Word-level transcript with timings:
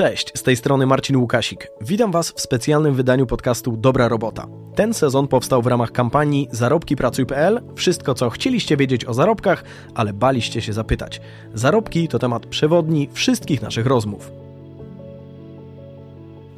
Cześć, 0.00 0.32
z 0.34 0.42
tej 0.42 0.56
strony 0.56 0.86
Marcin 0.86 1.16
Łukasik. 1.16 1.68
Witam 1.80 2.12
Was 2.12 2.30
w 2.30 2.40
specjalnym 2.40 2.94
wydaniu 2.94 3.26
podcastu 3.26 3.76
Dobra 3.76 4.08
Robota. 4.08 4.46
Ten 4.74 4.94
sezon 4.94 5.28
powstał 5.28 5.62
w 5.62 5.66
ramach 5.66 5.92
kampanii 5.92 6.48
zarobkipracuj.pl. 6.50 7.60
Wszystko, 7.74 8.14
co 8.14 8.30
chcieliście 8.30 8.76
wiedzieć 8.76 9.04
o 9.04 9.14
zarobkach, 9.14 9.64
ale 9.94 10.12
baliście 10.12 10.62
się 10.62 10.72
zapytać. 10.72 11.20
Zarobki 11.54 12.08
to 12.08 12.18
temat 12.18 12.46
przewodni 12.46 13.08
wszystkich 13.12 13.62
naszych 13.62 13.86
rozmów. 13.86 14.30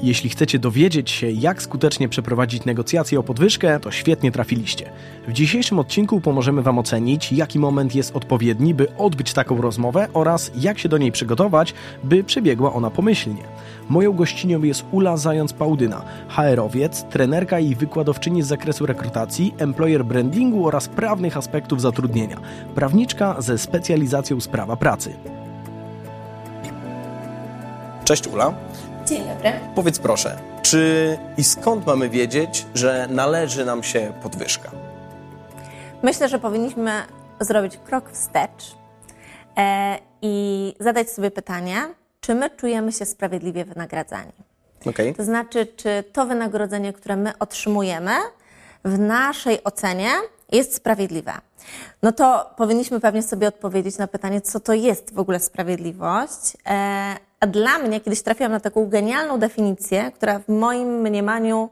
Jeśli 0.02 0.30
chcecie 0.30 0.58
dowiedzieć 0.58 1.10
się, 1.10 1.30
jak 1.30 1.62
skutecznie 1.62 2.08
przeprowadzić 2.08 2.64
negocjacje 2.64 3.20
o 3.20 3.22
podwyżkę, 3.22 3.80
to 3.80 3.90
świetnie 3.90 4.32
trafiliście. 4.32 4.90
W 5.28 5.32
dzisiejszym 5.32 5.78
odcinku 5.78 6.20
pomożemy 6.20 6.62
Wam 6.62 6.78
ocenić, 6.78 7.32
jaki 7.32 7.58
moment 7.58 7.94
jest 7.94 8.16
odpowiedni, 8.16 8.74
by 8.74 8.96
odbyć 8.96 9.32
taką 9.32 9.60
rozmowę 9.60 10.08
oraz 10.12 10.50
jak 10.56 10.78
się 10.78 10.88
do 10.88 10.98
niej 10.98 11.12
przygotować, 11.12 11.74
by 12.04 12.24
przebiegła 12.24 12.72
ona 12.72 12.90
pomyślnie. 12.90 13.42
Moją 13.88 14.12
gościnią 14.12 14.62
jest 14.62 14.84
Ula 14.90 15.16
Zając-Pałdyna, 15.16 16.02
HR-owiec, 16.28 17.04
trenerka 17.10 17.60
i 17.60 17.74
wykładowczyni 17.74 18.42
z 18.42 18.46
zakresu 18.46 18.86
rekrutacji, 18.86 19.54
employer 19.58 20.04
brandingu 20.04 20.66
oraz 20.66 20.88
prawnych 20.88 21.36
aspektów 21.36 21.80
zatrudnienia. 21.80 22.36
Prawniczka 22.74 23.36
ze 23.38 23.58
specjalizacją 23.58 24.40
z 24.40 24.48
prawa 24.48 24.76
pracy. 24.76 25.14
Cześć 28.04 28.26
Ula. 28.26 28.54
Dzień 29.06 29.24
dobry. 29.28 29.52
Powiedz 29.74 29.98
proszę, 29.98 30.38
czy 30.62 31.18
i 31.36 31.44
skąd 31.44 31.86
mamy 31.86 32.08
wiedzieć, 32.08 32.66
że 32.74 33.06
należy 33.10 33.64
nam 33.64 33.82
się 33.82 34.12
podwyżka? 34.22 34.70
Myślę, 36.02 36.28
że 36.28 36.38
powinniśmy 36.38 36.92
zrobić 37.40 37.76
krok 37.76 38.10
wstecz 38.10 38.76
e, 39.56 39.98
i 40.22 40.74
zadać 40.80 41.10
sobie 41.10 41.30
pytanie, 41.30 41.76
czy 42.20 42.34
my 42.34 42.50
czujemy 42.50 42.92
się 42.92 43.04
sprawiedliwie 43.04 43.64
wynagradzani. 43.64 44.32
Okay. 44.86 45.14
To 45.14 45.24
znaczy, 45.24 45.66
czy 45.76 46.04
to 46.12 46.26
wynagrodzenie, 46.26 46.92
które 46.92 47.16
my 47.16 47.38
otrzymujemy, 47.38 48.12
w 48.84 48.98
naszej 48.98 49.64
ocenie 49.64 50.10
jest 50.52 50.74
sprawiedliwe. 50.74 51.32
No 52.02 52.12
to 52.12 52.50
powinniśmy 52.56 53.00
pewnie 53.00 53.22
sobie 53.22 53.48
odpowiedzieć 53.48 53.98
na 53.98 54.06
pytanie, 54.06 54.40
co 54.40 54.60
to 54.60 54.72
jest 54.72 55.14
w 55.14 55.18
ogóle 55.18 55.40
sprawiedliwość. 55.40 56.56
A 57.42 57.46
dla 57.46 57.78
mnie 57.78 58.00
kiedyś 58.00 58.22
trafiłam 58.22 58.52
na 58.52 58.60
taką 58.60 58.88
genialną 58.88 59.38
definicję, 59.38 60.12
która 60.14 60.38
w 60.38 60.48
moim 60.48 61.00
mniemaniu 61.00 61.70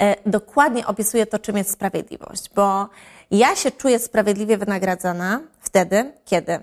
e, 0.00 0.16
dokładnie 0.26 0.86
opisuje 0.86 1.26
to, 1.26 1.38
czym 1.38 1.56
jest 1.56 1.70
sprawiedliwość. 1.70 2.50
Bo 2.54 2.88
ja 3.30 3.56
się 3.56 3.70
czuję 3.70 3.98
sprawiedliwie 3.98 4.58
wynagradzana 4.58 5.40
wtedy, 5.60 6.12
kiedy 6.24 6.58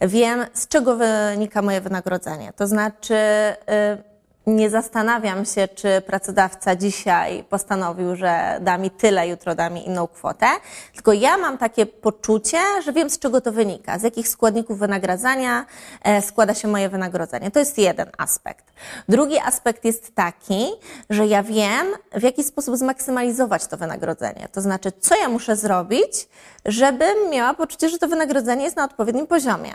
wiem, 0.00 0.46
z 0.54 0.68
czego 0.68 0.96
wynika 0.96 1.62
moje 1.62 1.80
wynagrodzenie. 1.80 2.52
To 2.56 2.66
znaczy, 2.66 3.14
y, 3.14 4.09
nie 4.46 4.70
zastanawiam 4.70 5.44
się, 5.44 5.68
czy 5.68 6.02
pracodawca 6.06 6.76
dzisiaj 6.76 7.44
postanowił, 7.44 8.16
że 8.16 8.58
da 8.60 8.78
mi 8.78 8.90
tyle, 8.90 9.28
jutro 9.28 9.54
da 9.54 9.70
mi 9.70 9.86
inną 9.86 10.06
kwotę, 10.06 10.46
tylko 10.94 11.12
ja 11.12 11.36
mam 11.36 11.58
takie 11.58 11.86
poczucie, 11.86 12.58
że 12.84 12.92
wiem, 12.92 13.10
z 13.10 13.18
czego 13.18 13.40
to 13.40 13.52
wynika, 13.52 13.98
z 13.98 14.02
jakich 14.02 14.28
składników 14.28 14.78
wynagradzania 14.78 15.66
e, 16.02 16.22
składa 16.22 16.54
się 16.54 16.68
moje 16.68 16.88
wynagrodzenie. 16.88 17.50
To 17.50 17.58
jest 17.58 17.78
jeden 17.78 18.10
aspekt. 18.18 18.64
Drugi 19.08 19.38
aspekt 19.38 19.84
jest 19.84 20.14
taki, 20.14 20.66
że 21.10 21.26
ja 21.26 21.42
wiem, 21.42 21.86
w 22.12 22.22
jaki 22.22 22.44
sposób 22.44 22.76
zmaksymalizować 22.76 23.66
to 23.66 23.76
wynagrodzenie. 23.76 24.48
To 24.52 24.60
znaczy, 24.60 24.92
co 25.00 25.16
ja 25.16 25.28
muszę 25.28 25.56
zrobić, 25.56 26.28
żebym 26.64 27.30
miała 27.30 27.54
poczucie, 27.54 27.88
że 27.88 27.98
to 27.98 28.08
wynagrodzenie 28.08 28.64
jest 28.64 28.76
na 28.76 28.84
odpowiednim 28.84 29.26
poziomie. 29.26 29.74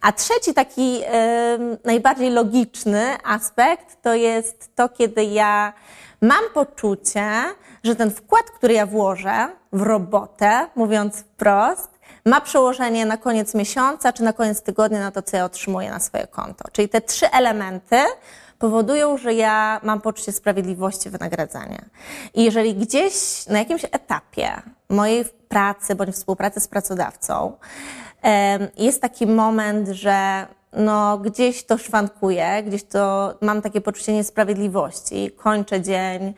A 0.00 0.12
trzeci 0.12 0.54
taki 0.54 0.98
yy, 0.98 1.06
najbardziej 1.84 2.30
logiczny 2.30 3.16
aspekt 3.24 3.96
to 4.06 4.14
jest 4.14 4.76
to, 4.76 4.88
kiedy 4.88 5.24
ja 5.24 5.72
mam 6.20 6.44
poczucie, 6.54 7.30
że 7.84 7.96
ten 7.96 8.10
wkład, 8.10 8.50
który 8.50 8.74
ja 8.74 8.86
włożę 8.86 9.48
w 9.72 9.82
robotę, 9.82 10.66
mówiąc 10.76 11.16
wprost, 11.16 11.90
ma 12.24 12.40
przełożenie 12.40 13.06
na 13.06 13.16
koniec 13.16 13.54
miesiąca 13.54 14.12
czy 14.12 14.22
na 14.22 14.32
koniec 14.32 14.62
tygodnia 14.62 15.00
na 15.00 15.10
to, 15.10 15.22
co 15.22 15.36
ja 15.36 15.44
otrzymuję 15.44 15.90
na 15.90 16.00
swoje 16.00 16.26
konto. 16.26 16.64
Czyli 16.72 16.88
te 16.88 17.00
trzy 17.00 17.30
elementy 17.30 17.96
powodują, 18.58 19.18
że 19.18 19.34
ja 19.34 19.80
mam 19.82 20.00
poczucie 20.00 20.32
sprawiedliwości 20.32 21.10
wynagradzania. 21.10 21.84
I 22.34 22.44
jeżeli 22.44 22.74
gdzieś 22.74 23.46
na 23.46 23.58
jakimś 23.58 23.84
etapie 23.84 24.62
mojej 24.88 25.24
pracy 25.24 25.94
bądź 25.94 26.14
współpracy 26.14 26.60
z 26.60 26.68
pracodawcą 26.68 27.56
jest 28.76 29.02
taki 29.02 29.26
moment, 29.26 29.88
że 29.88 30.46
no, 30.72 31.18
gdzieś 31.18 31.64
to 31.64 31.78
szwankuje, 31.78 32.62
gdzieś 32.66 32.84
to 32.84 33.34
mam 33.40 33.62
takie 33.62 33.80
poczucie 33.80 34.12
niesprawiedliwości, 34.12 35.30
kończę 35.36 35.80
dzień 35.80 36.34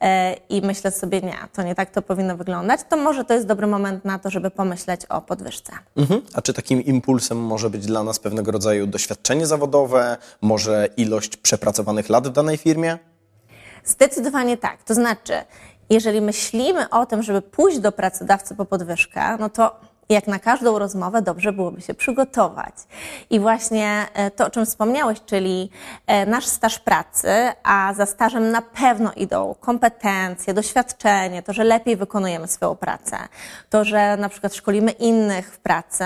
e, 0.00 0.34
i 0.48 0.62
myślę 0.62 0.90
sobie, 0.90 1.20
nie, 1.20 1.36
to 1.52 1.62
nie 1.62 1.74
tak 1.74 1.90
to 1.90 2.02
powinno 2.02 2.36
wyglądać, 2.36 2.80
to 2.88 2.96
może 2.96 3.24
to 3.24 3.34
jest 3.34 3.46
dobry 3.46 3.66
moment 3.66 4.04
na 4.04 4.18
to, 4.18 4.30
żeby 4.30 4.50
pomyśleć 4.50 5.06
o 5.06 5.20
podwyżce. 5.20 5.72
Mhm. 5.96 6.22
A 6.34 6.42
czy 6.42 6.52
takim 6.52 6.84
impulsem 6.84 7.38
może 7.38 7.70
być 7.70 7.86
dla 7.86 8.02
nas 8.02 8.18
pewnego 8.18 8.52
rodzaju 8.52 8.86
doświadczenie 8.86 9.46
zawodowe, 9.46 10.16
może 10.40 10.88
ilość 10.96 11.36
przepracowanych 11.36 12.08
lat 12.08 12.28
w 12.28 12.32
danej 12.32 12.56
firmie? 12.56 12.98
Zdecydowanie 13.84 14.56
tak. 14.56 14.82
To 14.82 14.94
znaczy, 14.94 15.32
jeżeli 15.90 16.20
myślimy 16.20 16.90
o 16.90 17.06
tym, 17.06 17.22
żeby 17.22 17.42
pójść 17.42 17.78
do 17.78 17.92
pracodawcy 17.92 18.54
po 18.54 18.64
podwyżkę, 18.64 19.36
no 19.40 19.50
to 19.50 19.80
jak 20.08 20.26
na 20.26 20.38
każdą 20.38 20.78
rozmowę 20.78 21.22
dobrze 21.22 21.52
byłoby 21.52 21.80
się 21.80 21.94
przygotować. 21.94 22.74
I 23.30 23.40
właśnie 23.40 24.06
e, 24.14 24.30
to, 24.30 24.46
o 24.46 24.50
czym 24.50 24.66
wspomniałeś, 24.66 25.20
czyli 25.26 25.70
e, 26.06 26.26
nasz 26.26 26.46
staż 26.46 26.78
pracy, 26.78 27.28
a 27.62 27.94
za 27.94 28.06
stażem 28.06 28.50
na 28.50 28.62
pewno 28.62 29.12
idą 29.12 29.54
kompetencje, 29.60 30.54
doświadczenie, 30.54 31.42
to, 31.42 31.52
że 31.52 31.64
lepiej 31.64 31.96
wykonujemy 31.96 32.48
swoją 32.48 32.76
pracę, 32.76 33.16
to, 33.70 33.84
że 33.84 34.16
na 34.16 34.28
przykład 34.28 34.54
szkolimy 34.54 34.90
innych 34.90 35.52
w 35.52 35.58
pracy, 35.58 36.04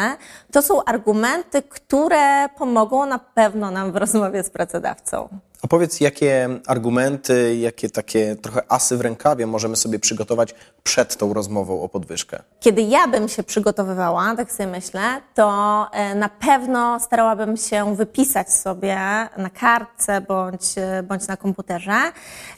to 0.52 0.62
są 0.62 0.84
argumenty, 0.84 1.62
które 1.62 2.48
pomogą 2.48 3.06
na 3.06 3.18
pewno 3.18 3.70
nam 3.70 3.92
w 3.92 3.96
rozmowie 3.96 4.42
z 4.42 4.50
pracodawcą. 4.50 5.28
A 5.62 5.66
powiedz, 5.68 6.00
jakie 6.00 6.48
argumenty, 6.66 7.56
jakie 7.56 7.90
takie 7.90 8.36
trochę 8.36 8.62
asy 8.68 8.96
w 8.96 9.00
rękawie 9.00 9.46
możemy 9.46 9.76
sobie 9.76 9.98
przygotować 9.98 10.54
przed 10.82 11.16
tą 11.16 11.34
rozmową 11.34 11.82
o 11.82 11.88
podwyżkę? 11.88 12.42
Kiedy 12.60 12.82
ja 12.82 13.08
bym 13.08 13.28
się 13.28 13.42
przygotowywała, 13.42 14.36
tak 14.36 14.52
sobie 14.52 14.68
myślę, 14.68 15.20
to 15.34 15.86
e, 15.92 16.14
na 16.14 16.28
pewno 16.28 17.00
starałabym 17.00 17.56
się 17.56 17.96
wypisać 17.96 18.52
sobie 18.52 18.96
na 19.36 19.50
kartce 19.60 20.20
bądź, 20.20 20.64
e, 20.76 21.02
bądź 21.02 21.26
na 21.26 21.36
komputerze 21.36 21.98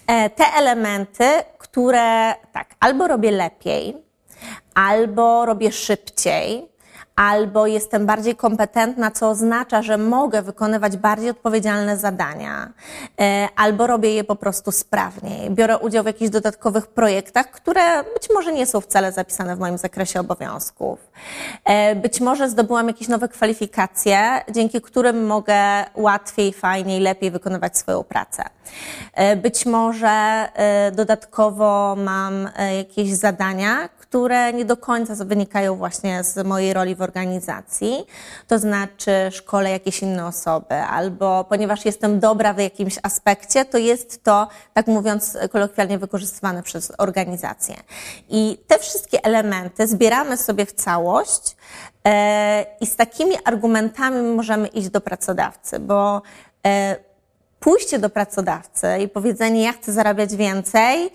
e, 0.07 0.31
te 0.31 0.45
elementy, 0.57 1.25
które 1.59 2.35
tak, 2.53 2.75
albo 2.81 3.09
robię 3.09 3.31
lepiej, 3.31 3.97
albo 4.75 5.47
robię 5.47 5.73
szybciej, 5.73 6.72
albo 7.17 7.67
jestem 7.67 8.07
bardziej 8.07 8.37
kompetentna, 8.37 9.11
co 9.11 9.31
oznacza, 9.31 9.83
że 9.83 9.99
mogę 9.99 10.43
wykonywać 10.43 10.97
bardziej 10.97 11.31
odpowiedzialne 11.31 11.97
zadania, 11.97 12.73
e, 13.21 13.49
albo 13.57 13.87
robię 13.87 14.15
je 14.15 14.25
po 14.25 14.37
prostu 14.37 14.73
sprawniej. 14.73 15.51
Biorę 15.51 15.79
udział 15.79 16.05
w 16.05 16.07
jakichś 16.07 16.31
dodatkowych 16.31 16.87
projektach, 16.87 17.51
które 17.51 18.05
być 18.05 18.29
może 18.35 18.53
nie 18.53 18.67
są 18.67 18.81
wcale 18.81 19.13
zapisane 19.13 19.57
w 19.57 19.59
moim 19.59 19.79
zakresie 19.79 20.21
obowiązków. 20.21 21.11
E, 21.65 21.97
być 21.97 22.21
może 22.21 22.51
zdobyłam 22.51 22.89
jakieś 22.89 23.09
nowe 23.09 23.29
kwalifikacje, 23.29 24.45
dzięki 24.51 24.81
którym 24.81 25.27
mogę 25.27 25.85
łatwiej, 25.95 26.53
fajniej, 26.53 27.01
lepiej 27.01 27.31
wykonywać 27.31 27.79
swoją 27.79 28.05
pracę. 28.05 28.45
E, 29.15 29.37
być 29.37 29.67
może 29.67 30.49
dodatkowo 30.93 31.97
mam 31.99 32.49
jakieś 32.79 33.15
zadania, 33.15 33.89
które 34.13 34.53
nie 34.53 34.65
do 34.65 34.77
końca 34.77 35.25
wynikają 35.25 35.77
właśnie 35.77 36.25
z 36.25 36.47
mojej 36.47 36.73
roli 36.73 36.95
w 36.95 37.03
organizacji, 37.03 38.07
to 38.49 38.59
znaczy 38.59 39.13
szkole 39.31 39.71
jakieś 39.71 40.03
inne 40.03 40.27
osoby, 40.27 40.75
albo 40.75 41.45
ponieważ 41.45 41.85
jestem 41.85 42.21
dobra 42.21 42.53
w 42.53 42.59
jakimś 42.59 42.99
aspekcie, 43.03 43.65
to 43.65 43.79
jest 43.79 44.23
to, 44.23 44.49
tak 44.75 44.87
mówiąc 44.87 45.39
kolokwialnie, 45.53 45.99
wykorzystywane 45.99 46.63
przez 46.63 46.93
organizację. 46.99 47.75
I 48.29 48.59
te 48.67 48.79
wszystkie 48.79 49.25
elementy 49.25 49.87
zbieramy 49.87 50.37
sobie 50.37 50.67
w 50.67 50.73
całość 50.73 51.57
e, 52.07 52.67
i 52.81 52.87
z 52.87 52.97
takimi 52.97 53.35
argumentami 53.45 54.23
możemy 54.37 54.69
iść 54.69 54.89
do 54.89 55.01
pracodawcy, 55.01 55.79
bo 55.79 56.23
e, 56.67 56.97
pójście 57.61 57.99
do 57.99 58.11
pracodawcy 58.11 58.87
i 59.05 59.09
powiedzenie, 59.09 59.63
ja 59.63 59.73
chcę 59.73 59.93
zarabiać 59.93 60.37
więcej, 60.37 61.11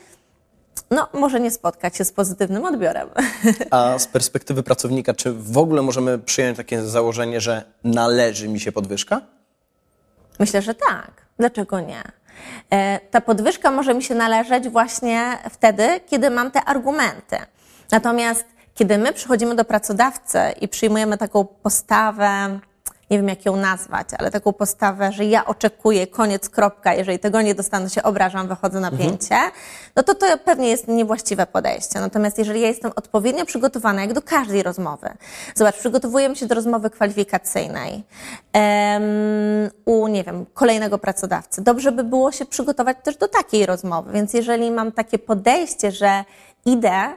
no, 0.91 1.07
może 1.13 1.39
nie 1.39 1.51
spotkać 1.51 1.97
się 1.97 2.06
z 2.06 2.12
pozytywnym 2.12 2.65
odbiorem. 2.65 3.09
A 3.71 4.00
z 4.00 4.07
perspektywy 4.07 4.63
pracownika, 4.63 5.13
czy 5.13 5.33
w 5.33 5.57
ogóle 5.57 5.81
możemy 5.81 6.19
przyjąć 6.19 6.57
takie 6.57 6.81
założenie, 6.81 7.41
że 7.41 7.63
należy 7.83 8.47
mi 8.47 8.59
się 8.59 8.71
podwyżka? 8.71 9.21
Myślę, 10.39 10.62
że 10.62 10.74
tak. 10.74 11.12
Dlaczego 11.38 11.79
nie? 11.79 12.03
E, 12.69 13.00
ta 13.12 13.21
podwyżka 13.21 13.71
może 13.71 13.94
mi 13.94 14.03
się 14.03 14.15
należeć 14.15 14.69
właśnie 14.69 15.38
wtedy, 15.50 16.00
kiedy 16.07 16.29
mam 16.29 16.51
te 16.51 16.63
argumenty. 16.63 17.38
Natomiast 17.91 18.45
kiedy 18.77 18.97
my 18.97 19.13
przychodzimy 19.13 19.56
do 19.56 19.65
pracodawcy 19.65 20.39
i 20.62 20.68
przyjmujemy 20.68 21.18
taką 21.18 21.45
postawę, 21.45 22.59
nie 23.09 23.18
wiem 23.18 23.27
jak 23.27 23.45
ją 23.45 23.56
nazwać, 23.56 24.07
ale 24.18 24.31
taką 24.31 24.54
postawę, 24.54 25.12
że 25.12 25.25
ja 25.25 25.45
oczekuję, 25.45 26.07
koniec, 26.07 26.50
kropka, 26.50 26.94
jeżeli 26.94 27.19
tego 27.19 27.42
nie 27.42 27.56
dostanę, 27.56 27.89
się 27.89 28.04
obrażam, 28.04 28.48
wychodzę 28.48 28.80
na 28.80 28.88
mhm. 28.88 29.09
pięcie, 29.09 29.36
no 29.95 30.04
to 30.04 30.15
to 30.15 30.25
pewnie 30.45 30.69
jest 30.69 30.88
niewłaściwe 30.88 31.45
podejście. 31.45 32.00
Natomiast 32.00 32.38
jeżeli 32.38 32.62
ja 32.62 32.68
jestem 32.68 32.92
odpowiednio 32.95 33.45
przygotowana, 33.45 34.01
jak 34.01 34.13
do 34.13 34.21
każdej 34.21 34.63
rozmowy, 34.63 35.09
zobacz, 35.56 35.75
przygotowujemy 35.75 36.36
się 36.36 36.45
do 36.45 36.56
rozmowy 36.56 36.89
kwalifikacyjnej 36.89 38.04
um, 38.54 39.69
u, 39.86 40.07
nie 40.07 40.24
wiem, 40.24 40.45
kolejnego 40.53 40.98
pracodawcy. 40.98 41.62
Dobrze 41.62 41.92
by 41.92 42.03
było 42.03 42.31
się 42.31 42.45
przygotować 42.45 42.98
też 43.03 43.18
do 43.18 43.27
takiej 43.27 43.65
rozmowy, 43.65 44.12
więc 44.13 44.33
jeżeli 44.33 44.71
mam 44.71 44.92
takie 44.92 45.19
podejście, 45.19 45.92
że 45.92 46.24
idę 46.65 47.13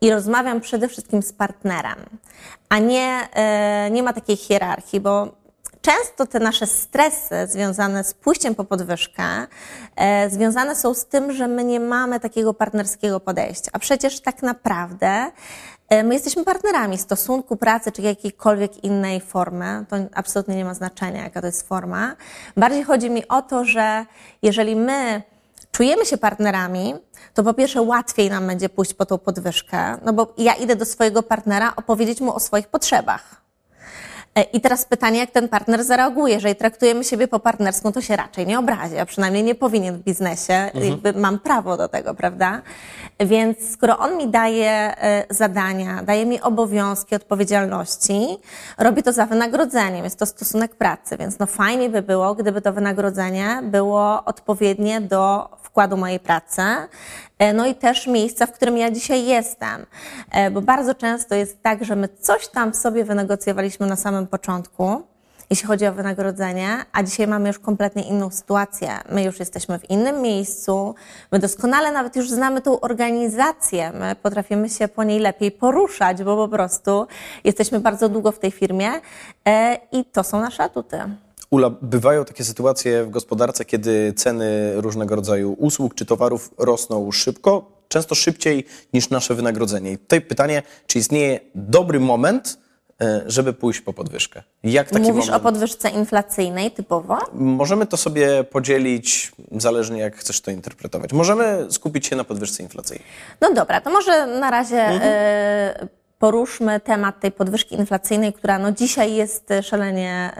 i 0.00 0.10
rozmawiam 0.10 0.60
przede 0.60 0.88
wszystkim 0.88 1.22
z 1.22 1.32
partnerem, 1.32 1.98
a 2.68 2.78
nie, 2.78 3.28
e, 3.32 3.90
nie 3.90 4.02
ma 4.02 4.12
takiej 4.12 4.36
hierarchii, 4.36 5.00
bo 5.00 5.38
często 5.80 6.26
te 6.26 6.40
nasze 6.40 6.66
stresy 6.66 7.34
związane 7.46 8.04
z 8.04 8.14
pójściem 8.14 8.54
po 8.54 8.64
podwyżkę 8.64 9.24
e, 9.96 10.30
związane 10.30 10.76
są 10.76 10.94
z 10.94 11.06
tym, 11.06 11.32
że 11.32 11.48
my 11.48 11.64
nie 11.64 11.80
mamy 11.80 12.20
takiego 12.20 12.54
partnerskiego 12.54 13.20
podejścia. 13.20 13.70
A 13.72 13.78
przecież 13.78 14.20
tak 14.20 14.42
naprawdę 14.42 15.30
e, 15.88 16.02
my 16.02 16.14
jesteśmy 16.14 16.44
partnerami 16.44 16.98
stosunku 16.98 17.56
pracy 17.56 17.92
czy 17.92 18.02
jakiejkolwiek 18.02 18.84
innej 18.84 19.20
formy. 19.20 19.84
To 19.88 19.96
absolutnie 20.14 20.56
nie 20.56 20.64
ma 20.64 20.74
znaczenia, 20.74 21.22
jaka 21.22 21.40
to 21.40 21.46
jest 21.46 21.68
forma. 21.68 22.16
Bardziej 22.56 22.84
chodzi 22.84 23.10
mi 23.10 23.28
o 23.28 23.42
to, 23.42 23.64
że 23.64 24.06
jeżeli 24.42 24.76
my 24.76 25.22
czujemy 25.70 26.06
się 26.06 26.18
partnerami, 26.18 26.94
to 27.34 27.44
po 27.44 27.54
pierwsze 27.54 27.82
łatwiej 27.82 28.30
nam 28.30 28.46
będzie 28.46 28.68
pójść 28.68 28.94
po 28.94 29.06
tą 29.06 29.18
podwyżkę, 29.18 29.98
no 30.04 30.12
bo 30.12 30.34
ja 30.38 30.54
idę 30.54 30.76
do 30.76 30.84
swojego 30.84 31.22
partnera 31.22 31.72
opowiedzieć 31.76 32.20
mu 32.20 32.34
o 32.34 32.40
swoich 32.40 32.68
potrzebach. 32.68 33.47
E, 34.34 34.42
I 34.42 34.60
teraz 34.60 34.84
pytanie, 34.84 35.18
jak 35.18 35.30
ten 35.30 35.48
partner 35.48 35.84
zareaguje. 35.84 36.34
Jeżeli 36.34 36.56
traktujemy 36.56 37.04
siebie 37.04 37.28
po 37.28 37.40
partnersku, 37.40 37.92
to 37.92 38.00
się 38.00 38.16
raczej 38.16 38.46
nie 38.46 38.58
obrazi, 38.58 38.98
a 38.98 39.06
przynajmniej 39.06 39.44
nie 39.44 39.54
powinien 39.54 39.96
w 39.96 40.02
biznesie. 40.02 40.54
Mhm. 40.54 41.20
Mam 41.20 41.38
prawo 41.38 41.76
do 41.76 41.88
tego, 41.88 42.14
prawda? 42.14 42.62
Więc 43.20 43.72
skoro 43.72 43.98
on 43.98 44.16
mi 44.16 44.28
daje 44.28 44.70
e, 44.70 45.24
zadania, 45.30 46.02
daje 46.02 46.26
mi 46.26 46.40
obowiązki, 46.40 47.14
odpowiedzialności, 47.14 48.38
robi 48.78 49.02
to 49.02 49.12
za 49.12 49.26
wynagrodzeniem. 49.26 50.04
Jest 50.04 50.18
to 50.18 50.26
stosunek 50.26 50.74
pracy, 50.74 51.16
więc 51.16 51.38
no 51.38 51.46
fajnie 51.46 51.90
by 51.90 52.02
było, 52.02 52.34
gdyby 52.34 52.60
to 52.60 52.72
wynagrodzenie 52.72 53.60
było 53.62 54.24
odpowiednie 54.24 55.00
do 55.00 55.48
wkładu 55.62 55.96
mojej 55.96 56.20
pracy, 56.20 56.62
no 57.54 57.66
i 57.66 57.74
też 57.74 58.06
miejsca, 58.06 58.46
w 58.46 58.52
którym 58.52 58.78
ja 58.78 58.90
dzisiaj 58.90 59.26
jestem. 59.26 59.86
E, 60.30 60.50
bo 60.50 60.62
bardzo 60.62 60.94
często 60.94 61.34
jest 61.34 61.62
tak, 61.62 61.84
że 61.84 61.96
my 61.96 62.08
coś 62.08 62.48
tam 62.48 62.74
sobie 62.74 63.04
wynegocjowaliśmy 63.04 63.86
na 63.86 63.96
samym 63.96 64.26
początku, 64.26 65.02
jeśli 65.50 65.66
chodzi 65.66 65.86
o 65.86 65.92
wynagrodzenie, 65.92 66.68
a 66.92 67.02
dzisiaj 67.02 67.26
mamy 67.26 67.48
już 67.48 67.58
kompletnie 67.58 68.02
inną 68.02 68.30
sytuację. 68.30 68.90
My 69.10 69.24
już 69.24 69.38
jesteśmy 69.38 69.78
w 69.78 69.90
innym 69.90 70.22
miejscu, 70.22 70.94
my 71.32 71.38
doskonale 71.38 71.92
nawet 71.92 72.16
już 72.16 72.30
znamy 72.30 72.60
tą 72.60 72.80
organizację, 72.80 73.92
my 73.92 74.16
potrafimy 74.22 74.68
się 74.68 74.88
po 74.88 75.04
niej 75.04 75.20
lepiej 75.20 75.50
poruszać, 75.50 76.22
bo 76.22 76.36
po 76.36 76.48
prostu 76.48 77.06
jesteśmy 77.44 77.80
bardzo 77.80 78.08
długo 78.08 78.32
w 78.32 78.38
tej 78.38 78.50
firmie 78.50 78.90
e, 79.44 79.78
i 79.92 80.04
to 80.04 80.24
są 80.24 80.40
nasze 80.40 80.62
atuty. 80.62 81.00
Ula, 81.50 81.70
bywają 81.70 82.24
takie 82.24 82.44
sytuacje 82.44 83.04
w 83.04 83.10
gospodarce, 83.10 83.64
kiedy 83.64 84.12
ceny 84.12 84.72
różnego 84.80 85.16
rodzaju 85.16 85.52
usług 85.52 85.94
czy 85.94 86.06
towarów 86.06 86.50
rosną 86.58 87.12
szybko, 87.12 87.72
często 87.88 88.14
szybciej 88.14 88.64
niż 88.92 89.10
nasze 89.10 89.34
wynagrodzenie. 89.34 89.92
I 89.92 89.98
tutaj 89.98 90.20
pytanie, 90.20 90.62
czy 90.86 90.98
istnieje 90.98 91.40
dobry 91.54 92.00
moment, 92.00 92.58
e, 93.00 93.22
żeby 93.26 93.52
pójść 93.52 93.80
po 93.80 93.92
podwyżkę? 93.92 94.42
Jak 94.64 94.90
taki 94.90 95.06
Mówisz 95.06 95.26
moment... 95.26 95.42
o 95.42 95.44
podwyżce 95.44 95.90
inflacyjnej 95.90 96.70
typowo? 96.70 97.18
Możemy 97.32 97.86
to 97.86 97.96
sobie 97.96 98.44
podzielić, 98.44 99.32
zależnie 99.52 100.00
jak 100.00 100.16
chcesz 100.16 100.40
to 100.40 100.50
interpretować. 100.50 101.12
Możemy 101.12 101.66
skupić 101.70 102.06
się 102.06 102.16
na 102.16 102.24
podwyżce 102.24 102.62
inflacyjnej. 102.62 103.06
No 103.40 103.54
dobra, 103.54 103.80
to 103.80 103.90
może 103.90 104.26
na 104.26 104.50
razie 104.50 104.82
mhm. 104.82 105.12
y 105.84 105.97
poruszmy 106.18 106.80
temat 106.80 107.20
tej 107.20 107.32
podwyżki 107.32 107.74
inflacyjnej, 107.74 108.32
która 108.32 108.58
no 108.58 108.72
dzisiaj 108.72 109.14
jest 109.14 109.48
szalenie 109.62 110.30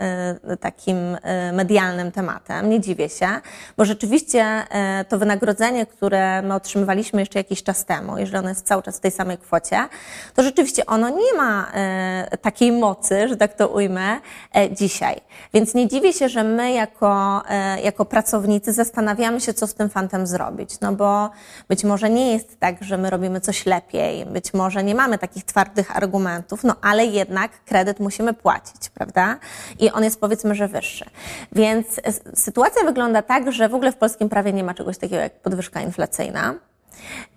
y, 0.53 0.57
takim 0.57 0.97
y, 0.97 1.17
medialnym 1.53 2.11
tematem. 2.11 2.69
Nie 2.69 2.79
dziwię 2.79 3.09
się, 3.09 3.27
bo 3.77 3.85
rzeczywiście 3.85 4.63
to 5.09 5.19
wynagrodzenie, 5.19 5.85
które 5.85 6.41
my 6.41 6.53
otrzymywaliśmy 6.53 7.19
jeszcze 7.19 7.39
jakiś 7.39 7.63
czas 7.63 7.85
temu, 7.85 8.17
jeżeli 8.17 8.37
ono 8.37 8.49
jest 8.49 8.67
cały 8.67 8.83
czas 8.83 8.97
w 8.97 8.99
tej 8.99 9.11
samej 9.11 9.37
kwocie, 9.37 9.77
to 10.35 10.43
rzeczywiście 10.43 10.85
ono 10.85 11.09
nie 11.09 11.33
ma 11.37 11.71
takiej 12.41 12.71
mocy, 12.71 13.27
że 13.27 13.37
tak 13.37 13.53
to 13.53 13.67
ujmę, 13.67 14.19
dzisiaj. 14.71 15.21
Więc 15.53 15.73
nie 15.73 15.87
dziwię 15.87 16.13
się, 16.13 16.29
że 16.29 16.43
my 16.43 16.71
jako, 16.71 17.41
jako 17.83 18.05
pracownicy 18.05 18.73
zastanawiamy 18.73 19.41
się, 19.41 19.53
co 19.53 19.67
z 19.67 19.73
tym 19.73 19.89
fantem 19.89 20.27
zrobić. 20.27 20.79
No 20.81 20.93
bo 20.93 21.29
być 21.67 21.83
może 21.83 22.09
nie 22.09 22.33
jest 22.33 22.59
tak, 22.59 22.83
że 22.83 22.97
my 22.97 23.09
robimy 23.09 23.41
coś 23.41 23.65
lepiej, 23.65 24.25
być 24.25 24.53
może 24.53 24.83
nie 24.83 24.95
mamy 24.95 25.17
takich 25.17 25.45
twardych 25.45 25.68
twardych 25.69 25.97
argumentów, 25.97 26.63
no 26.63 26.75
ale 26.81 27.05
jednak 27.05 27.51
kredyt 27.65 27.99
musimy 27.99 28.33
płacić, 28.33 28.89
prawda? 28.93 29.37
I 29.79 29.91
on 29.91 30.03
jest 30.03 30.19
powiedzmy, 30.19 30.55
że 30.55 30.67
wyższy. 30.67 31.05
Więc 31.51 32.01
sytuacja 32.33 32.83
wygląda 32.83 33.21
tak, 33.21 33.51
że 33.51 33.69
w 33.69 33.75
ogóle 33.75 33.91
w 33.91 33.97
polskim 33.97 34.29
prawie 34.29 34.53
nie 34.53 34.63
ma 34.63 34.73
czegoś 34.73 34.97
takiego 34.97 35.21
jak 35.21 35.39
podwyżka 35.39 35.81
inflacyjna. 35.81 36.55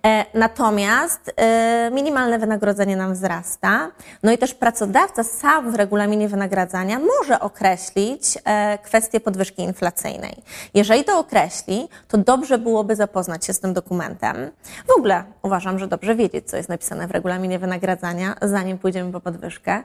E, 0.05 0.25
natomiast 0.33 1.31
e, 1.37 1.91
minimalne 1.93 2.39
wynagrodzenie 2.39 2.95
nam 2.95 3.13
wzrasta. 3.13 3.91
No 4.23 4.31
i 4.31 4.37
też 4.37 4.53
pracodawca 4.53 5.23
sam 5.23 5.71
w 5.71 5.75
regulaminie 5.75 6.27
wynagradzania 6.27 6.99
może 6.99 7.39
określić 7.39 8.37
e, 8.45 8.77
kwestię 8.77 9.19
podwyżki 9.19 9.61
inflacyjnej. 9.61 10.35
Jeżeli 10.73 11.03
to 11.03 11.19
określi, 11.19 11.87
to 12.07 12.17
dobrze 12.17 12.57
byłoby 12.57 12.95
zapoznać 12.95 13.45
się 13.45 13.53
z 13.53 13.59
tym 13.59 13.73
dokumentem. 13.73 14.51
W 14.87 14.97
ogóle 14.97 15.23
uważam, 15.41 15.79
że 15.79 15.87
dobrze 15.87 16.15
wiedzieć, 16.15 16.49
co 16.49 16.57
jest 16.57 16.69
napisane 16.69 17.07
w 17.07 17.11
regulaminie 17.11 17.59
wynagradzania, 17.59 18.35
zanim 18.41 18.77
pójdziemy 18.77 19.11
po 19.11 19.19
podwyżkę. 19.19 19.83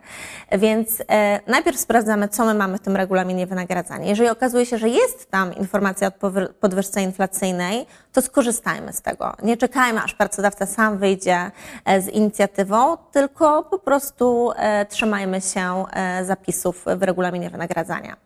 Więc 0.52 1.02
najpierw 1.46 1.78
sprawdzamy, 1.78 2.28
co 2.28 2.44
my 2.44 2.54
mamy 2.54 2.78
w 2.78 2.80
tym 2.80 2.96
regulaminie 2.96 3.46
wynagradzania. 3.46 4.06
Jeżeli 4.06 4.28
okazuje 4.28 4.66
się, 4.66 4.78
że 4.78 4.88
jest 4.88 5.30
tam 5.30 5.54
informacja 5.54 6.08
o 6.08 6.30
podwyżce 6.60 7.02
inflacyjnej, 7.02 7.86
to 8.18 8.22
skorzystajmy 8.22 8.92
z 8.92 9.02
tego. 9.02 9.34
Nie 9.42 9.56
czekajmy, 9.56 10.02
aż 10.02 10.14
pracodawca 10.14 10.66
sam 10.66 10.98
wyjdzie 10.98 11.50
e, 11.84 12.02
z 12.02 12.08
inicjatywą, 12.08 12.96
tylko 13.12 13.62
po 13.62 13.78
prostu 13.78 14.52
e, 14.56 14.86
trzymajmy 14.86 15.40
się 15.40 15.84
e, 15.92 16.24
zapisów 16.24 16.84
w 16.96 17.02
regulaminie 17.02 17.50
wynagradzania. 17.50 18.16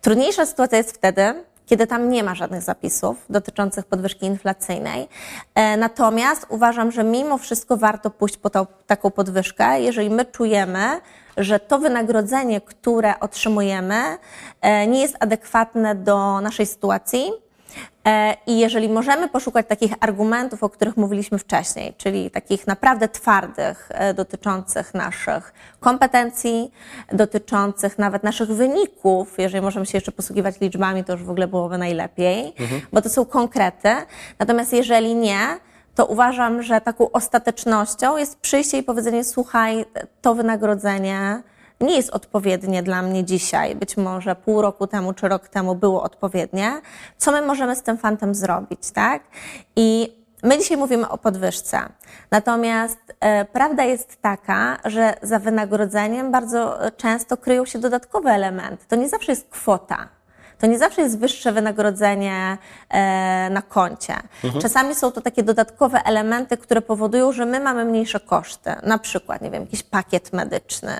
Trudniejsza 0.00 0.46
sytuacja 0.46 0.78
jest 0.78 0.92
wtedy, 0.92 1.44
kiedy 1.66 1.86
tam 1.86 2.10
nie 2.10 2.24
ma 2.24 2.34
żadnych 2.34 2.62
zapisów 2.62 3.16
dotyczących 3.30 3.84
podwyżki 3.84 4.26
inflacyjnej. 4.26 5.08
Natomiast 5.78 6.46
uważam, 6.48 6.92
że 6.92 7.04
mimo 7.04 7.38
wszystko 7.38 7.76
warto 7.76 8.10
pójść 8.10 8.36
po 8.36 8.50
tą, 8.50 8.66
taką 8.86 9.10
podwyżkę, 9.10 9.80
jeżeli 9.80 10.10
my 10.10 10.24
czujemy, 10.24 11.00
że 11.36 11.60
to 11.60 11.78
wynagrodzenie, 11.78 12.60
które 12.60 13.20
otrzymujemy, 13.20 14.18
nie 14.88 15.00
jest 15.00 15.16
adekwatne 15.20 15.94
do 15.94 16.40
naszej 16.40 16.66
sytuacji 16.66 17.32
I 18.46 18.58
jeżeli 18.58 18.88
możemy 18.88 19.28
poszukać 19.28 19.66
takich 19.66 19.92
argumentów, 20.00 20.62
o 20.62 20.68
których 20.68 20.96
mówiliśmy 20.96 21.38
wcześniej, 21.38 21.94
czyli 21.98 22.30
takich 22.30 22.66
naprawdę 22.66 23.08
twardych, 23.08 23.88
e, 23.94 24.14
dotyczących 24.14 24.94
naszych 24.94 25.54
kompetencji, 25.80 26.72
dotyczących 27.12 27.98
nawet 27.98 28.22
naszych 28.22 28.48
wyników, 28.48 29.34
jeżeli 29.38 29.62
możemy 29.64 29.86
się 29.86 29.96
jeszcze 29.96 30.12
posługiwać 30.12 30.60
liczbami, 30.60 31.04
to 31.04 31.12
już 31.12 31.22
w 31.22 31.30
ogóle 31.30 31.48
byłoby 31.48 31.78
najlepiej, 31.78 32.54
mhm. 32.58 32.80
bo 32.92 33.02
to 33.02 33.08
są 33.08 33.24
konkrety. 33.24 33.88
Natomiast 34.38 34.72
jeżeli 34.72 35.14
nie, 35.14 35.38
to 35.94 36.06
uważam, 36.06 36.62
że 36.62 36.80
taką 36.80 37.10
ostatecznością 37.10 38.16
jest 38.16 38.38
przyjście 38.40 38.78
i 38.78 38.82
powiedzenie: 38.82 39.24
Słuchaj, 39.24 39.84
to 40.22 40.34
wynagrodzenie 40.34 41.42
nie 41.80 41.96
jest 41.96 42.10
odpowiednie 42.10 42.82
dla 42.82 43.02
mnie 43.02 43.24
dzisiaj. 43.24 43.76
Być 43.76 43.96
może 43.96 44.36
pół 44.36 44.62
roku 44.62 44.86
temu 44.86 45.12
czy 45.12 45.28
rok 45.28 45.48
temu 45.48 45.74
było 45.74 46.02
odpowiednie. 46.02 46.80
Co 47.18 47.32
my 47.32 47.42
możemy 47.42 47.76
z 47.76 47.82
tym 47.82 47.98
fantem 47.98 48.34
zrobić, 48.34 48.90
tak? 48.90 49.22
I 49.76 50.16
My 50.42 50.58
dzisiaj 50.58 50.76
mówimy 50.76 51.08
o 51.08 51.18
podwyżce. 51.18 51.78
Natomiast 52.30 52.98
e, 53.20 53.44
prawda 53.44 53.84
jest 53.84 54.22
taka, 54.22 54.78
że 54.84 55.14
za 55.22 55.38
wynagrodzeniem 55.38 56.30
bardzo 56.30 56.78
często 56.96 57.36
kryją 57.36 57.64
się 57.64 57.78
dodatkowe 57.78 58.30
elementy. 58.30 58.84
To 58.88 58.96
nie 58.96 59.08
zawsze 59.08 59.32
jest 59.32 59.48
kwota 59.48 60.08
to 60.58 60.66
nie 60.66 60.78
zawsze 60.78 61.02
jest 61.02 61.18
wyższe 61.18 61.52
wynagrodzenie 61.52 62.58
e, 62.88 63.50
na 63.50 63.62
koncie. 63.62 64.14
Mhm. 64.44 64.62
Czasami 64.62 64.94
są 64.94 65.12
to 65.12 65.20
takie 65.20 65.42
dodatkowe 65.42 66.02
elementy, 66.04 66.56
które 66.56 66.82
powodują, 66.82 67.32
że 67.32 67.46
my 67.46 67.60
mamy 67.60 67.84
mniejsze 67.84 68.20
koszty. 68.20 68.70
Na 68.82 68.98
przykład, 68.98 69.42
nie 69.42 69.50
wiem, 69.50 69.62
jakiś 69.62 69.82
pakiet 69.82 70.32
medyczny, 70.32 70.92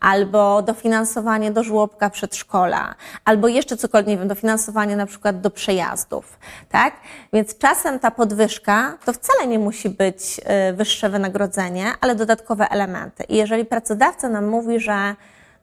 albo 0.00 0.62
dofinansowanie 0.62 1.50
do 1.50 1.62
żłobka 1.62 2.10
przedszkola, 2.10 2.94
albo 3.24 3.48
jeszcze 3.48 3.76
cokolwiek, 3.76 4.08
nie 4.08 4.18
wiem, 4.18 4.28
dofinansowanie 4.28 4.96
na 4.96 5.06
przykład 5.06 5.40
do 5.40 5.50
przejazdów, 5.50 6.38
tak? 6.68 6.94
Więc 7.32 7.58
czasem 7.58 7.98
ta 7.98 8.10
podwyżka 8.10 8.98
to 9.04 9.12
wcale 9.12 9.46
nie 9.46 9.58
musi 9.58 9.90
być 9.90 10.40
e, 10.44 10.72
wyższe 10.72 11.10
wynagrodzenie, 11.10 11.92
ale 12.00 12.14
dodatkowe 12.14 12.68
elementy. 12.68 13.24
I 13.24 13.36
jeżeli 13.36 13.64
pracodawca 13.64 14.28
nam 14.28 14.46
mówi, 14.46 14.80
że 14.80 15.14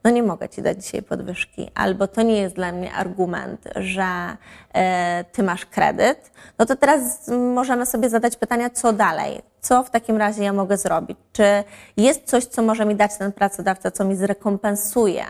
no 0.04 0.10
nie 0.10 0.22
mogę 0.22 0.48
ci 0.48 0.62
dać 0.62 0.84
dzisiaj 0.84 1.02
podwyżki, 1.02 1.70
albo 1.74 2.08
to 2.08 2.22
nie 2.22 2.40
jest 2.40 2.54
dla 2.54 2.72
mnie 2.72 2.92
argument, 2.92 3.64
że 3.76 4.36
e, 4.74 5.24
ty 5.32 5.42
masz 5.42 5.66
kredyt, 5.66 6.30
no 6.58 6.66
to 6.66 6.76
teraz 6.76 7.28
możemy 7.54 7.86
sobie 7.86 8.10
zadać 8.10 8.36
pytania, 8.36 8.70
co 8.70 8.92
dalej? 8.92 9.42
Co 9.60 9.82
w 9.82 9.90
takim 9.90 10.16
razie 10.16 10.44
ja 10.44 10.52
mogę 10.52 10.76
zrobić? 10.76 11.18
Czy 11.32 11.64
jest 11.96 12.24
coś, 12.24 12.44
co 12.44 12.62
może 12.62 12.86
mi 12.86 12.96
dać 12.96 13.16
ten 13.18 13.32
pracodawca, 13.32 13.90
co 13.90 14.04
mi 14.04 14.16
zrekompensuje 14.16 15.24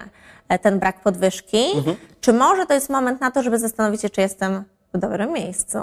e, 0.48 0.58
ten 0.58 0.78
brak 0.78 1.00
podwyżki? 1.00 1.64
Mhm. 1.76 1.96
Czy 2.20 2.32
może 2.32 2.66
to 2.66 2.74
jest 2.74 2.90
moment 2.90 3.20
na 3.20 3.30
to, 3.30 3.42
żeby 3.42 3.58
zastanowić 3.58 4.02
się, 4.02 4.10
czy 4.10 4.20
jestem 4.20 4.64
w 4.94 4.98
dobrym 4.98 5.32
miejscu? 5.32 5.78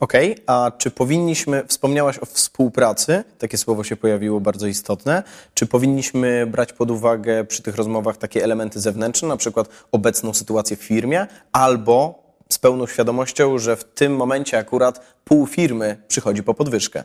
Okej, 0.00 0.32
okay. 0.32 0.44
a 0.46 0.70
czy 0.78 0.90
powinniśmy, 0.90 1.64
wspomniałaś 1.68 2.18
o 2.18 2.26
współpracy, 2.26 3.24
takie 3.38 3.58
słowo 3.58 3.84
się 3.84 3.96
pojawiło 3.96 4.40
bardzo 4.40 4.66
istotne, 4.66 5.22
czy 5.54 5.66
powinniśmy 5.66 6.46
brać 6.46 6.72
pod 6.72 6.90
uwagę 6.90 7.44
przy 7.44 7.62
tych 7.62 7.76
rozmowach 7.76 8.16
takie 8.16 8.44
elementy 8.44 8.80
zewnętrzne, 8.80 9.28
na 9.28 9.36
przykład 9.36 9.68
obecną 9.92 10.34
sytuację 10.34 10.76
w 10.76 10.82
firmie, 10.82 11.26
albo 11.52 12.24
z 12.48 12.58
pełną 12.58 12.86
świadomością, 12.86 13.58
że 13.58 13.76
w 13.76 13.84
tym 13.84 14.16
momencie 14.16 14.58
akurat 14.58 15.00
pół 15.24 15.46
firmy 15.46 15.96
przychodzi 16.08 16.42
po 16.42 16.54
podwyżkę? 16.54 17.04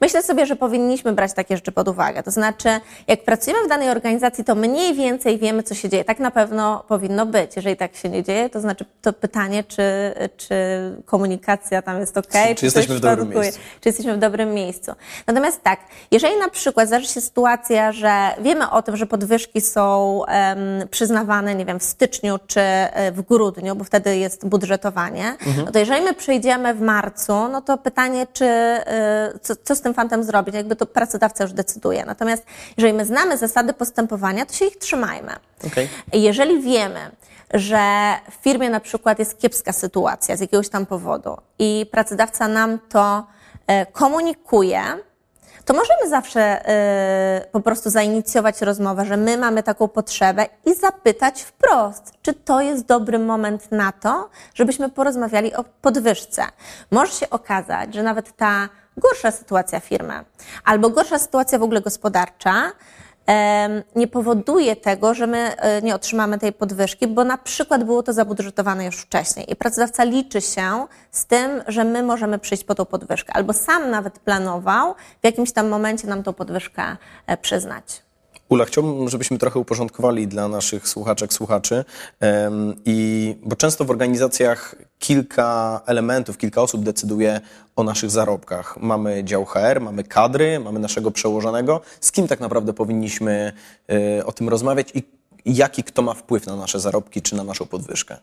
Myślę 0.00 0.22
sobie, 0.22 0.46
że 0.46 0.56
powinniśmy 0.56 1.12
brać 1.12 1.32
takie 1.32 1.56
rzeczy 1.56 1.72
pod 1.72 1.88
uwagę. 1.88 2.22
To 2.22 2.30
znaczy, 2.30 2.68
jak 3.06 3.24
pracujemy 3.24 3.64
w 3.64 3.68
danej 3.68 3.90
organizacji, 3.90 4.44
to 4.44 4.54
mniej 4.54 4.94
więcej 4.94 5.38
wiemy, 5.38 5.62
co 5.62 5.74
się 5.74 5.88
dzieje. 5.88 6.04
Tak 6.04 6.18
na 6.18 6.30
pewno 6.30 6.84
powinno 6.88 7.26
być. 7.26 7.56
Jeżeli 7.56 7.76
tak 7.76 7.96
się 7.96 8.08
nie 8.08 8.22
dzieje, 8.22 8.50
to 8.50 8.60
znaczy 8.60 8.84
to 9.02 9.12
pytanie, 9.12 9.64
czy, 9.64 9.82
czy 10.36 10.56
komunikacja 11.04 11.82
tam 11.82 12.00
jest 12.00 12.18
ok, 12.18 12.32
czy, 12.48 12.54
czy, 12.54 12.66
jesteśmy 12.66 12.94
w 12.94 13.00
dobrym 13.00 13.28
miejscu. 13.28 13.60
Czy 13.80 13.88
jesteśmy 13.88 14.14
w 14.14 14.18
dobrym 14.18 14.54
miejscu. 14.54 14.92
Natomiast 15.26 15.62
tak, 15.62 15.80
jeżeli 16.10 16.36
na 16.36 16.48
przykład 16.48 16.88
zdarzy 16.88 17.06
się 17.06 17.20
sytuacja, 17.20 17.92
że 17.92 18.30
wiemy 18.40 18.70
o 18.70 18.82
tym, 18.82 18.96
że 18.96 19.06
podwyżki 19.06 19.60
są 19.60 20.10
um, 20.18 20.88
przyznawane, 20.90 21.54
nie 21.54 21.64
wiem, 21.64 21.78
w 21.78 21.82
styczniu 21.82 22.38
czy 22.46 22.60
e, 22.60 23.12
w 23.12 23.22
grudniu, 23.22 23.76
bo 23.76 23.84
wtedy 23.84 24.16
jest 24.16 24.46
budżetowanie, 24.46 25.26
mhm. 25.46 25.66
no 25.66 25.72
to 25.72 25.78
jeżeli 25.78 26.00
my 26.00 26.14
przejdziemy 26.14 26.74
w 26.74 26.80
marcu, 26.80 27.48
no 27.48 27.60
to 27.60 27.78
pytanie, 27.78 28.26
czy 28.32 28.44
y, 29.34 29.38
co, 29.64 29.73
co 29.74 29.78
z 29.78 29.82
tym 29.82 29.94
fantem 29.94 30.24
zrobić, 30.24 30.54
jakby 30.54 30.76
to 30.76 30.86
pracodawca 30.86 31.44
już 31.44 31.52
decyduje. 31.52 32.04
Natomiast 32.04 32.46
jeżeli 32.76 32.92
my 32.92 33.04
znamy 33.04 33.36
zasady 33.36 33.72
postępowania, 33.72 34.46
to 34.46 34.52
się 34.54 34.64
ich 34.64 34.76
trzymajmy. 34.76 35.32
Okay. 35.66 35.88
Jeżeli 36.12 36.62
wiemy, 36.62 37.00
że 37.54 38.14
w 38.30 38.34
firmie 38.34 38.70
na 38.70 38.80
przykład 38.80 39.18
jest 39.18 39.38
kiepska 39.38 39.72
sytuacja 39.72 40.36
z 40.36 40.40
jakiegoś 40.40 40.68
tam 40.68 40.86
powodu 40.86 41.36
i 41.58 41.86
pracodawca 41.90 42.48
nam 42.48 42.78
to 42.88 43.26
e, 43.66 43.86
komunikuje, 43.86 44.82
to 45.64 45.74
możemy 45.74 46.08
zawsze 46.08 46.70
y, 47.40 47.50
po 47.52 47.60
prostu 47.60 47.90
zainicjować 47.90 48.60
rozmowę, 48.60 49.04
że 49.04 49.16
my 49.16 49.38
mamy 49.38 49.62
taką 49.62 49.88
potrzebę 49.88 50.46
i 50.66 50.74
zapytać 50.74 51.42
wprost, 51.42 52.12
czy 52.22 52.34
to 52.34 52.60
jest 52.60 52.86
dobry 52.86 53.18
moment 53.18 53.72
na 53.72 53.92
to, 53.92 54.30
żebyśmy 54.54 54.88
porozmawiali 54.88 55.54
o 55.54 55.64
podwyżce. 55.64 56.42
Może 56.90 57.12
się 57.12 57.30
okazać, 57.30 57.94
że 57.94 58.02
nawet 58.02 58.36
ta 58.36 58.68
gorsza 58.96 59.30
sytuacja 59.30 59.80
firmy 59.80 60.24
albo 60.64 60.90
gorsza 60.90 61.18
sytuacja 61.18 61.58
w 61.58 61.62
ogóle 61.62 61.80
gospodarcza 61.80 62.72
nie 63.96 64.08
powoduje 64.08 64.76
tego, 64.76 65.14
że 65.14 65.26
my 65.26 65.56
e, 65.56 65.82
nie 65.82 65.94
otrzymamy 65.94 66.38
tej 66.38 66.52
podwyżki, 66.52 67.06
bo 67.06 67.24
na 67.24 67.38
przykład 67.38 67.84
było 67.84 68.02
to 68.02 68.12
zabudżetowane 68.12 68.84
już 68.84 68.96
wcześniej 68.96 69.52
i 69.52 69.56
pracodawca 69.56 70.04
liczy 70.04 70.40
się 70.40 70.86
z 71.10 71.26
tym, 71.26 71.62
że 71.68 71.84
my 71.84 72.02
możemy 72.02 72.38
przyjść 72.38 72.64
po 72.64 72.74
tą 72.74 72.84
podwyżkę, 72.84 73.32
albo 73.32 73.52
sam 73.52 73.90
nawet 73.90 74.18
planował 74.18 74.94
w 74.94 75.24
jakimś 75.24 75.52
tam 75.52 75.68
momencie 75.68 76.08
nam 76.08 76.22
tą 76.22 76.32
podwyżkę 76.32 76.96
e, 77.26 77.36
przyznać. 77.36 78.03
Ula, 78.48 78.64
chciałbym, 78.64 79.08
żebyśmy 79.08 79.38
trochę 79.38 79.58
uporządkowali 79.58 80.28
dla 80.28 80.48
naszych 80.48 80.88
słuchaczek, 80.88 81.32
słuchaczy, 81.32 81.84
i, 82.84 83.36
bo 83.42 83.56
często 83.56 83.84
w 83.84 83.90
organizacjach 83.90 84.74
kilka 84.98 85.80
elementów, 85.86 86.38
kilka 86.38 86.62
osób 86.62 86.84
decyduje 86.84 87.40
o 87.76 87.84
naszych 87.84 88.10
zarobkach. 88.10 88.76
Mamy 88.80 89.24
dział 89.24 89.44
HR, 89.44 89.80
mamy 89.80 90.04
kadry, 90.04 90.60
mamy 90.60 90.80
naszego 90.80 91.10
przełożonego. 91.10 91.80
Z 92.00 92.12
kim 92.12 92.28
tak 92.28 92.40
naprawdę 92.40 92.72
powinniśmy 92.72 93.52
e, 94.18 94.26
o 94.26 94.32
tym 94.32 94.48
rozmawiać 94.48 94.92
i 94.94 95.02
jaki 95.44 95.84
kto 95.84 96.02
ma 96.02 96.14
wpływ 96.14 96.46
na 96.46 96.56
nasze 96.56 96.80
zarobki 96.80 97.22
czy 97.22 97.36
na 97.36 97.44
naszą 97.44 97.66
podwyżkę? 97.66 98.16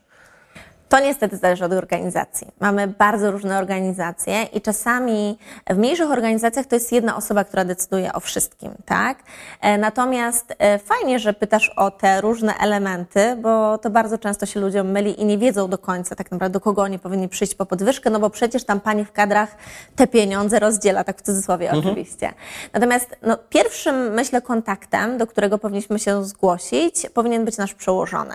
To 0.92 1.00
niestety 1.00 1.36
zależy 1.36 1.64
od 1.64 1.72
organizacji. 1.72 2.46
Mamy 2.60 2.88
bardzo 2.88 3.30
różne 3.30 3.58
organizacje 3.58 4.42
i 4.42 4.60
czasami 4.60 5.38
w 5.70 5.78
mniejszych 5.78 6.10
organizacjach 6.10 6.66
to 6.66 6.76
jest 6.76 6.92
jedna 6.92 7.16
osoba, 7.16 7.44
która 7.44 7.64
decyduje 7.64 8.12
o 8.12 8.20
wszystkim, 8.20 8.70
tak? 8.84 9.18
E, 9.60 9.78
natomiast 9.78 10.54
e, 10.58 10.78
fajnie, 10.78 11.18
że 11.18 11.32
pytasz 11.32 11.72
o 11.76 11.90
te 11.90 12.20
różne 12.20 12.54
elementy, 12.54 13.36
bo 13.36 13.78
to 13.78 13.90
bardzo 13.90 14.18
często 14.18 14.46
się 14.46 14.60
ludziom 14.60 14.90
myli 14.90 15.20
i 15.20 15.24
nie 15.24 15.38
wiedzą 15.38 15.68
do 15.68 15.78
końca 15.78 16.16
tak 16.16 16.30
naprawdę, 16.30 16.52
do 16.52 16.60
kogo 16.60 16.82
oni 16.82 16.98
powinni 16.98 17.28
przyjść 17.28 17.54
po 17.54 17.66
podwyżkę, 17.66 18.10
no 18.10 18.20
bo 18.20 18.30
przecież 18.30 18.64
tam 18.64 18.80
pani 18.80 19.04
w 19.04 19.12
kadrach 19.12 19.56
te 19.96 20.06
pieniądze 20.06 20.58
rozdziela, 20.58 21.04
tak 21.04 21.18
w 21.18 21.22
cudzysłowie 21.22 21.70
mhm. 21.70 21.86
oczywiście. 21.86 22.32
Natomiast 22.72 23.16
no, 23.22 23.38
pierwszym, 23.48 24.14
myślę, 24.14 24.42
kontaktem, 24.42 25.18
do 25.18 25.26
którego 25.26 25.58
powinniśmy 25.58 25.98
się 25.98 26.24
zgłosić, 26.24 27.06
powinien 27.14 27.44
być 27.44 27.56
nasz 27.56 27.74
przełożony. 27.74 28.34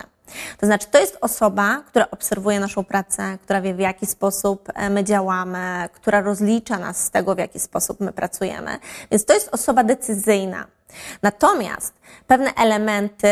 To 0.59 0.65
znaczy, 0.65 0.87
to 0.91 0.99
jest 0.99 1.17
osoba, 1.21 1.83
która 1.87 2.07
obserwuje 2.11 2.59
naszą 2.59 2.83
pracę, 2.83 3.37
która 3.43 3.61
wie, 3.61 3.73
w 3.73 3.79
jaki 3.79 4.05
sposób 4.05 4.69
e, 4.75 4.89
my 4.89 5.03
działamy, 5.03 5.89
która 5.93 6.21
rozlicza 6.21 6.77
nas 6.77 7.03
z 7.03 7.11
tego, 7.11 7.35
w 7.35 7.37
jaki 7.37 7.59
sposób 7.59 7.99
my 7.99 8.13
pracujemy. 8.13 8.79
Więc 9.11 9.25
to 9.25 9.33
jest 9.33 9.49
osoba 9.51 9.83
decyzyjna. 9.83 10.76
Natomiast 11.21 11.93
pewne 12.27 12.53
elementy 12.55 13.27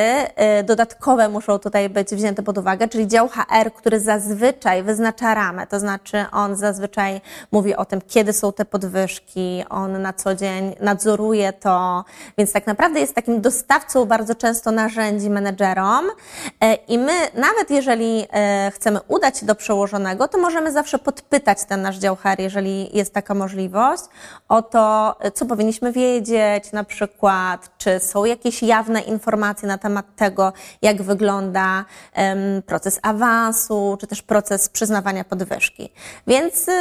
y, 0.59 0.63
dodatkowe 0.63 1.29
muszą 1.29 1.59
tutaj 1.59 1.89
być 1.89 2.09
wzięte 2.09 2.43
pod 2.43 2.57
uwagę, 2.57 2.87
czyli 2.87 3.07
dział 3.07 3.29
HR, 3.29 3.73
który 3.75 3.99
zazwyczaj 3.99 4.83
wyznacza 4.83 5.33
ramę, 5.33 5.67
to 5.67 5.79
znaczy 5.79 6.25
on 6.31 6.55
zazwyczaj 6.55 7.21
mówi 7.51 7.75
o 7.75 7.85
tym, 7.85 8.01
kiedy 8.07 8.33
są 8.33 8.53
te 8.53 8.65
podwyżki, 8.65 9.63
on 9.69 10.01
na 10.01 10.13
co 10.13 10.35
dzień 10.35 10.75
nadzoruje 10.79 11.53
to, 11.53 12.05
więc 12.37 12.51
tak 12.51 12.67
naprawdę 12.67 12.99
jest 12.99 13.15
takim 13.15 13.41
dostawcą 13.41 14.05
bardzo 14.05 14.35
często 14.35 14.71
narzędzi 14.71 15.29
menedżerom. 15.29 16.05
Y, 16.05 16.73
i 16.87 16.97
my 16.97 17.13
nawet 17.33 17.69
jeżeli 17.69 18.23
y, 18.67 18.71
chcemy 18.71 18.99
udać 19.07 19.37
się 19.37 19.45
do 19.45 19.55
przełożonego, 19.55 20.27
to 20.27 20.37
możemy 20.37 20.71
zawsze 20.71 20.99
podpytać 20.99 21.65
ten 21.65 21.81
nasz 21.81 21.97
dział 21.97 22.15
HR, 22.15 22.39
jeżeli 22.39 22.97
jest 22.97 23.13
taka 23.13 23.33
możliwość, 23.33 24.03
o 24.49 24.61
to, 24.61 25.15
co 25.33 25.45
powinniśmy 25.45 25.91
wiedzieć, 25.91 26.71
na 26.71 26.83
przykład, 26.83 27.44
czy 27.77 27.99
są 27.99 28.25
jakieś 28.25 28.63
jawne 28.63 29.01
informacje 29.01 29.67
na 29.67 29.77
temat 29.77 30.05
tego, 30.15 30.53
jak 30.81 31.01
wygląda 31.01 31.85
um, 32.17 32.61
proces 32.61 32.99
awansu, 33.03 33.97
czy 33.99 34.07
też 34.07 34.21
proces 34.21 34.69
przyznawania 34.69 35.23
podwyżki. 35.23 35.89
Więc 36.27 36.67
y, 36.67 36.71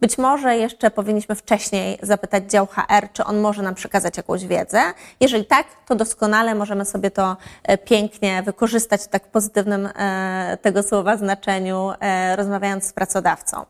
być 0.00 0.18
może 0.18 0.56
jeszcze 0.56 0.90
powinniśmy 0.90 1.34
wcześniej 1.34 1.98
zapytać 2.02 2.50
dział 2.50 2.66
HR, 2.66 3.08
czy 3.12 3.24
on 3.24 3.40
może 3.40 3.62
nam 3.62 3.74
przekazać 3.74 4.16
jakąś 4.16 4.46
wiedzę. 4.46 4.80
Jeżeli 5.20 5.44
tak, 5.44 5.66
to 5.86 5.94
doskonale 5.94 6.54
możemy 6.54 6.84
sobie 6.84 7.10
to 7.10 7.36
e, 7.62 7.78
pięknie 7.78 8.42
wykorzystać 8.42 9.02
w 9.02 9.08
tak 9.08 9.30
pozytywnym 9.30 9.86
e, 9.86 10.58
tego 10.62 10.82
słowa 10.82 11.16
znaczeniu, 11.16 11.92
e, 12.00 12.36
rozmawiając 12.36 12.84
z 12.84 12.92
pracodawcą. 12.92 13.64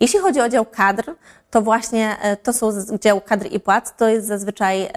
Jeśli 0.00 0.18
chodzi 0.18 0.40
o 0.40 0.48
dział 0.48 0.64
kadr, 0.64 1.14
to 1.50 1.62
właśnie 1.62 2.16
e, 2.22 2.36
to 2.36 2.52
są 2.52 2.70
dział 3.00 3.20
kadr 3.20 3.46
i 3.50 3.60
płac, 3.60 3.94
to 3.96 4.08
jest 4.08 4.26
zazwyczaj 4.26 4.88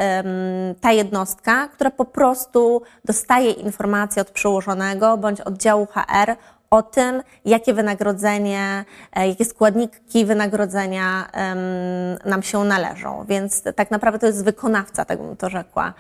ta 0.81 0.91
jednostka, 0.91 1.67
która 1.67 1.91
po 1.91 2.05
prostu 2.05 2.81
dostaje 3.05 3.51
informacje 3.51 4.22
od 4.22 4.31
przełożonego 4.31 5.17
bądź 5.17 5.41
od 5.41 5.58
działu 5.58 5.86
HR 5.86 6.36
o 6.70 6.84
tym, 6.84 7.24
jakie 7.46 7.74
wynagrodzenie, 7.74 8.86
e, 9.13 9.27
jakie 9.27 9.46
składniki 9.46 10.25
wynagrodzenia 10.25 11.29
nam 12.25 12.43
się 12.43 12.63
należą. 12.63 13.25
Więc 13.29 13.63
tak 13.75 13.91
naprawdę 13.91 14.20
to 14.20 14.25
jest 14.27 14.46
wykonawca, 14.46 15.05
tak 15.05 15.22
bym 15.22 15.38
to 15.38 15.50
rzekła, 15.50 15.93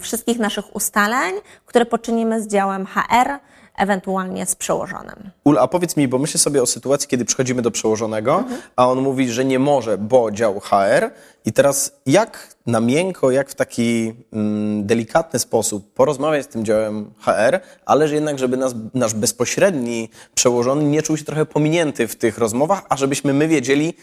wszystkich 0.00 0.38
naszych 0.38 0.76
ustaleń, 0.76 1.34
które 1.66 1.86
poczynimy 1.86 2.42
z 2.42 2.46
działem 2.46 2.86
HR, 2.86 3.38
ewentualnie 3.76 4.46
z 4.46 4.56
przełożonym. 4.56 5.30
Ula, 5.44 5.60
a 5.60 5.68
powiedz 5.68 5.96
mi, 5.96 6.08
bo 6.08 6.18
myślę 6.18 6.40
sobie 6.40 6.62
o 6.62 6.66
sytuacji, 6.66 7.08
kiedy 7.08 7.24
przychodzimy 7.24 7.62
do 7.62 7.70
przełożonego, 7.70 8.38
mhm. 8.38 8.60
a 8.76 8.88
on 8.88 9.00
mówi, 9.00 9.30
że 9.32 9.44
nie 9.44 9.58
może, 9.58 9.98
bo 9.98 10.30
dział 10.30 10.60
HR. 10.60 11.10
I 11.44 11.52
teraz 11.52 11.92
jak 12.06 12.56
na 12.66 12.80
miękko, 12.80 13.30
jak 13.30 13.50
w 13.50 13.54
taki 13.54 14.14
mm, 14.32 14.86
delikatny 14.86 15.38
sposób 15.38 15.94
porozmawiać 15.94 16.44
z 16.44 16.48
tym 16.48 16.64
działem 16.64 17.10
HR, 17.20 17.60
ale 17.86 18.08
że 18.08 18.14
jednak, 18.14 18.38
żeby 18.38 18.56
nas, 18.56 18.74
nasz 18.94 19.14
bezpośredni 19.14 20.10
przełożony 20.34 20.84
nie 20.84 21.02
czuł 21.02 21.16
się 21.16 21.24
trochę 21.24 21.46
pominięty 21.46 22.08
w 22.08 22.16
tych 22.16 22.38
rozmowach, 22.38 22.82
a 22.88 22.96
żebyśmy 22.96 23.32
my 23.32 23.48
wiedzieli 23.48 23.94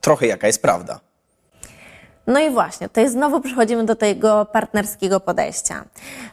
trochę, 0.00 0.26
jaka 0.26 0.46
jest 0.46 0.62
prawda. 0.62 1.00
No 2.26 2.40
i 2.40 2.50
właśnie, 2.50 2.88
to 2.88 3.00
jest 3.00 3.14
znowu 3.14 3.40
przechodzimy 3.40 3.84
do 3.84 3.96
tego 3.96 4.46
partnerskiego 4.52 5.20
podejścia. 5.20 5.84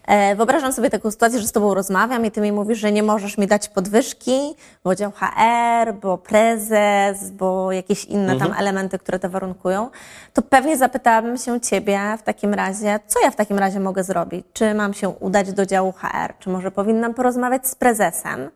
E, 0.07 0.36
wyobrażam 0.36 0.74
sobie 0.74 0.89
taką 0.89 1.12
sytuację, 1.12 1.39
że 1.39 1.48
z 1.48 1.51
Tobą 1.51 1.74
rozmawiam 1.74 2.25
i 2.25 2.31
Ty 2.31 2.41
mi 2.41 2.51
mówisz, 2.51 2.79
że 2.79 2.91
nie 2.91 3.03
możesz 3.03 3.38
mi 3.38 3.48
dać 3.48 3.69
podwyżki, 3.69 4.55
bo 4.83 4.95
dział 4.95 5.12
HR, 5.12 5.93
bo 5.93 6.17
prezes, 6.17 7.31
bo 7.31 7.71
jakieś 7.71 8.05
inne 8.05 8.33
mhm. 8.33 8.51
tam 8.51 8.60
elementy, 8.60 9.00
które 9.00 9.19
to 9.19 9.29
warunkują. 9.29 9.89
To 10.33 10.41
pewnie 10.41 10.77
zapytałabym 10.77 11.38
się 11.38 11.62
Ciebie 11.62 12.00
w 12.17 12.21
takim 12.24 12.53
razie, 12.53 13.00
co 13.07 13.19
ja 13.24 13.31
w 13.31 13.36
takim 13.36 13.60
razie 13.60 13.79
mogę 13.79 14.03
zrobić? 14.03 14.45
Czy 14.53 14.74
mam 14.74 14.93
się 14.93 15.10
udać 15.10 15.53
do 15.53 15.65
działu 15.65 15.91
HR? 15.91 16.33
Czy 16.39 16.50
może 16.50 16.71
powinnam 16.71 17.13
porozmawiać 17.13 17.67
z 17.67 17.75
prezesem? 17.75 18.50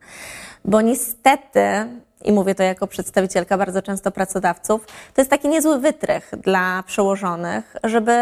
Bo 0.66 0.82
niestety 0.82 1.60
i 2.26 2.32
mówię 2.32 2.56
to 2.56 2.64
jako 2.64 2.88
przedstawicielka 2.88 3.58
bardzo 3.58 3.82
często 3.82 4.12
pracodawców, 4.12 4.86
to 4.86 5.22
jest 5.22 5.32
taki 5.32 5.48
niezły 5.48 5.80
wytrych 5.80 6.32
dla 6.44 6.84
przełożonych, 6.88 7.76
żeby 7.84 8.14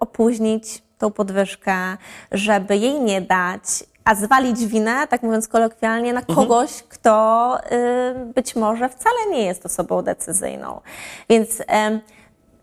opóźnić 0.00 0.82
tą 0.98 1.10
podwyżkę, 1.10 1.96
żeby 2.32 2.76
jej 2.76 3.00
nie 3.00 3.20
dać, 3.20 3.62
a 4.04 4.14
zwalić 4.14 4.66
winę, 4.66 5.06
tak 5.08 5.22
mówiąc 5.22 5.48
kolokwialnie, 5.48 6.12
na 6.12 6.20
mhm. 6.20 6.36
kogoś, 6.36 6.70
mhm. 6.72 6.88
kto 6.88 7.58
y, 7.72 8.32
być 8.34 8.56
może 8.56 8.88
wcale 8.88 9.16
nie 9.30 9.44
jest 9.44 9.66
osobą 9.66 10.02
decyzyjną. 10.02 10.80
Więc 11.28 11.60
y, 11.60 11.64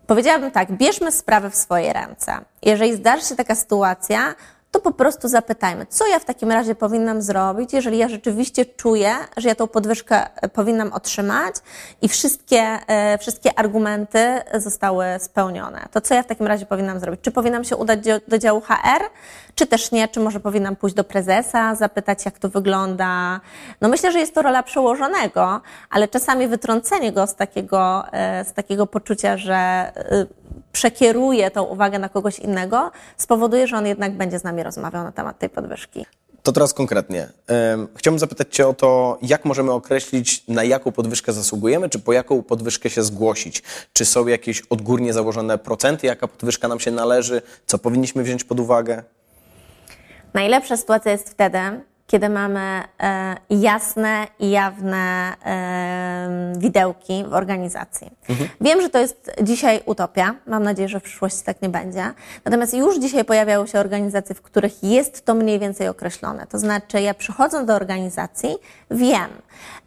powiedziałabym 0.06 0.50
tak, 0.50 0.72
bierzmy 0.72 1.12
sprawę 1.12 1.50
w 1.50 1.56
swoje 1.56 1.92
ręce. 1.92 2.38
Jeżeli 2.62 2.96
zdarzy 2.96 3.24
się 3.24 3.36
taka 3.36 3.54
sytuacja, 3.54 4.34
to 4.70 4.80
po 4.80 4.92
prostu 4.92 5.28
zapytajmy, 5.28 5.86
co 5.86 6.06
ja 6.06 6.18
w 6.18 6.24
takim 6.24 6.52
razie 6.52 6.74
powinnam 6.74 7.22
zrobić, 7.22 7.72
jeżeli 7.72 7.98
ja 7.98 8.08
rzeczywiście 8.08 8.66
czuję, 8.66 9.14
że 9.36 9.48
ja 9.48 9.54
tą 9.54 9.66
podwyżkę 9.66 10.26
e, 10.36 10.48
powinnam 10.48 10.92
otrzymać 10.92 11.54
i 12.02 12.08
wszystkie, 12.08 12.78
e, 12.86 13.18
wszystkie 13.18 13.58
argumenty 13.58 14.40
zostały 14.54 15.04
spełnione. 15.18 15.88
To 15.92 16.00
co 16.00 16.14
ja 16.14 16.22
w 16.22 16.26
takim 16.26 16.46
razie 16.46 16.66
powinnam 16.66 17.00
zrobić? 17.00 17.20
Czy 17.20 17.30
powinnam 17.30 17.64
się 17.64 17.76
udać 17.76 18.00
do, 18.28 18.38
działu 18.38 18.60
HR, 18.60 19.02
czy 19.54 19.66
też 19.66 19.92
nie? 19.92 20.08
Czy 20.08 20.20
może 20.20 20.40
powinnam 20.40 20.76
pójść 20.76 20.96
do 20.96 21.04
prezesa, 21.04 21.74
zapytać, 21.74 22.24
jak 22.24 22.38
to 22.38 22.48
wygląda? 22.48 23.40
No 23.80 23.88
myślę, 23.88 24.12
że 24.12 24.18
jest 24.18 24.34
to 24.34 24.42
rola 24.42 24.62
przełożonego, 24.62 25.60
ale 25.90 26.08
czasami 26.08 26.48
wytrącenie 26.48 27.12
go 27.12 27.26
z 27.26 27.34
takiego, 27.34 28.04
e, 28.12 28.44
z 28.44 28.52
takiego 28.52 28.86
poczucia, 28.86 29.36
że 29.36 29.92
przekieruje 30.72 31.50
tą 31.50 31.62
uwagę 31.62 31.98
na 31.98 32.08
kogoś 32.08 32.38
innego, 32.38 32.90
spowoduje, 33.16 33.66
że 33.66 33.76
on 33.76 33.86
jednak 33.86 34.16
będzie 34.16 34.38
z 34.38 34.44
nami 34.44 34.62
rozmawiał 34.62 35.04
na 35.04 35.12
temat 35.12 35.38
tej 35.38 35.50
podwyżki. 35.50 36.06
To 36.42 36.52
teraz 36.52 36.74
konkretnie. 36.74 37.28
Chciałbym 37.96 38.18
zapytać 38.18 38.54
Cię 38.54 38.68
o 38.68 38.74
to, 38.74 39.18
jak 39.22 39.44
możemy 39.44 39.72
określić, 39.72 40.44
na 40.48 40.64
jaką 40.64 40.92
podwyżkę 40.92 41.32
zasługujemy, 41.32 41.88
czy 41.88 41.98
po 41.98 42.12
jaką 42.12 42.42
podwyżkę 42.42 42.90
się 42.90 43.02
zgłosić? 43.02 43.62
Czy 43.92 44.04
są 44.04 44.26
jakieś 44.26 44.60
odgórnie 44.60 45.12
założone 45.12 45.58
procenty, 45.58 46.06
jaka 46.06 46.28
podwyżka 46.28 46.68
nam 46.68 46.80
się 46.80 46.90
należy, 46.90 47.42
co 47.66 47.78
powinniśmy 47.78 48.22
wziąć 48.22 48.44
pod 48.44 48.60
uwagę? 48.60 49.02
Najlepsza 50.34 50.76
sytuacja 50.76 51.12
jest 51.12 51.30
wtedy, 51.30 51.58
kiedy 52.10 52.28
mamy 52.28 52.82
e, 53.00 53.36
jasne 53.50 54.26
i 54.38 54.50
jawne 54.50 55.32
e, 55.44 56.52
widełki 56.58 57.24
w 57.28 57.34
organizacji. 57.34 58.10
Mhm. 58.28 58.50
Wiem, 58.60 58.82
że 58.82 58.88
to 58.88 58.98
jest 58.98 59.32
dzisiaj 59.42 59.80
utopia. 59.86 60.34
Mam 60.46 60.62
nadzieję, 60.62 60.88
że 60.88 61.00
w 61.00 61.02
przyszłości 61.02 61.42
tak 61.44 61.62
nie 61.62 61.68
będzie. 61.68 62.12
Natomiast 62.44 62.74
już 62.74 62.98
dzisiaj 62.98 63.24
pojawiają 63.24 63.66
się 63.66 63.78
organizacje, 63.78 64.34
w 64.34 64.42
których 64.42 64.84
jest 64.84 65.24
to 65.24 65.34
mniej 65.34 65.58
więcej 65.58 65.88
określone. 65.88 66.46
To 66.46 66.58
znaczy, 66.58 67.00
ja 67.00 67.14
przychodząc 67.14 67.66
do 67.66 67.74
organizacji, 67.74 68.56
wiem, 68.90 69.30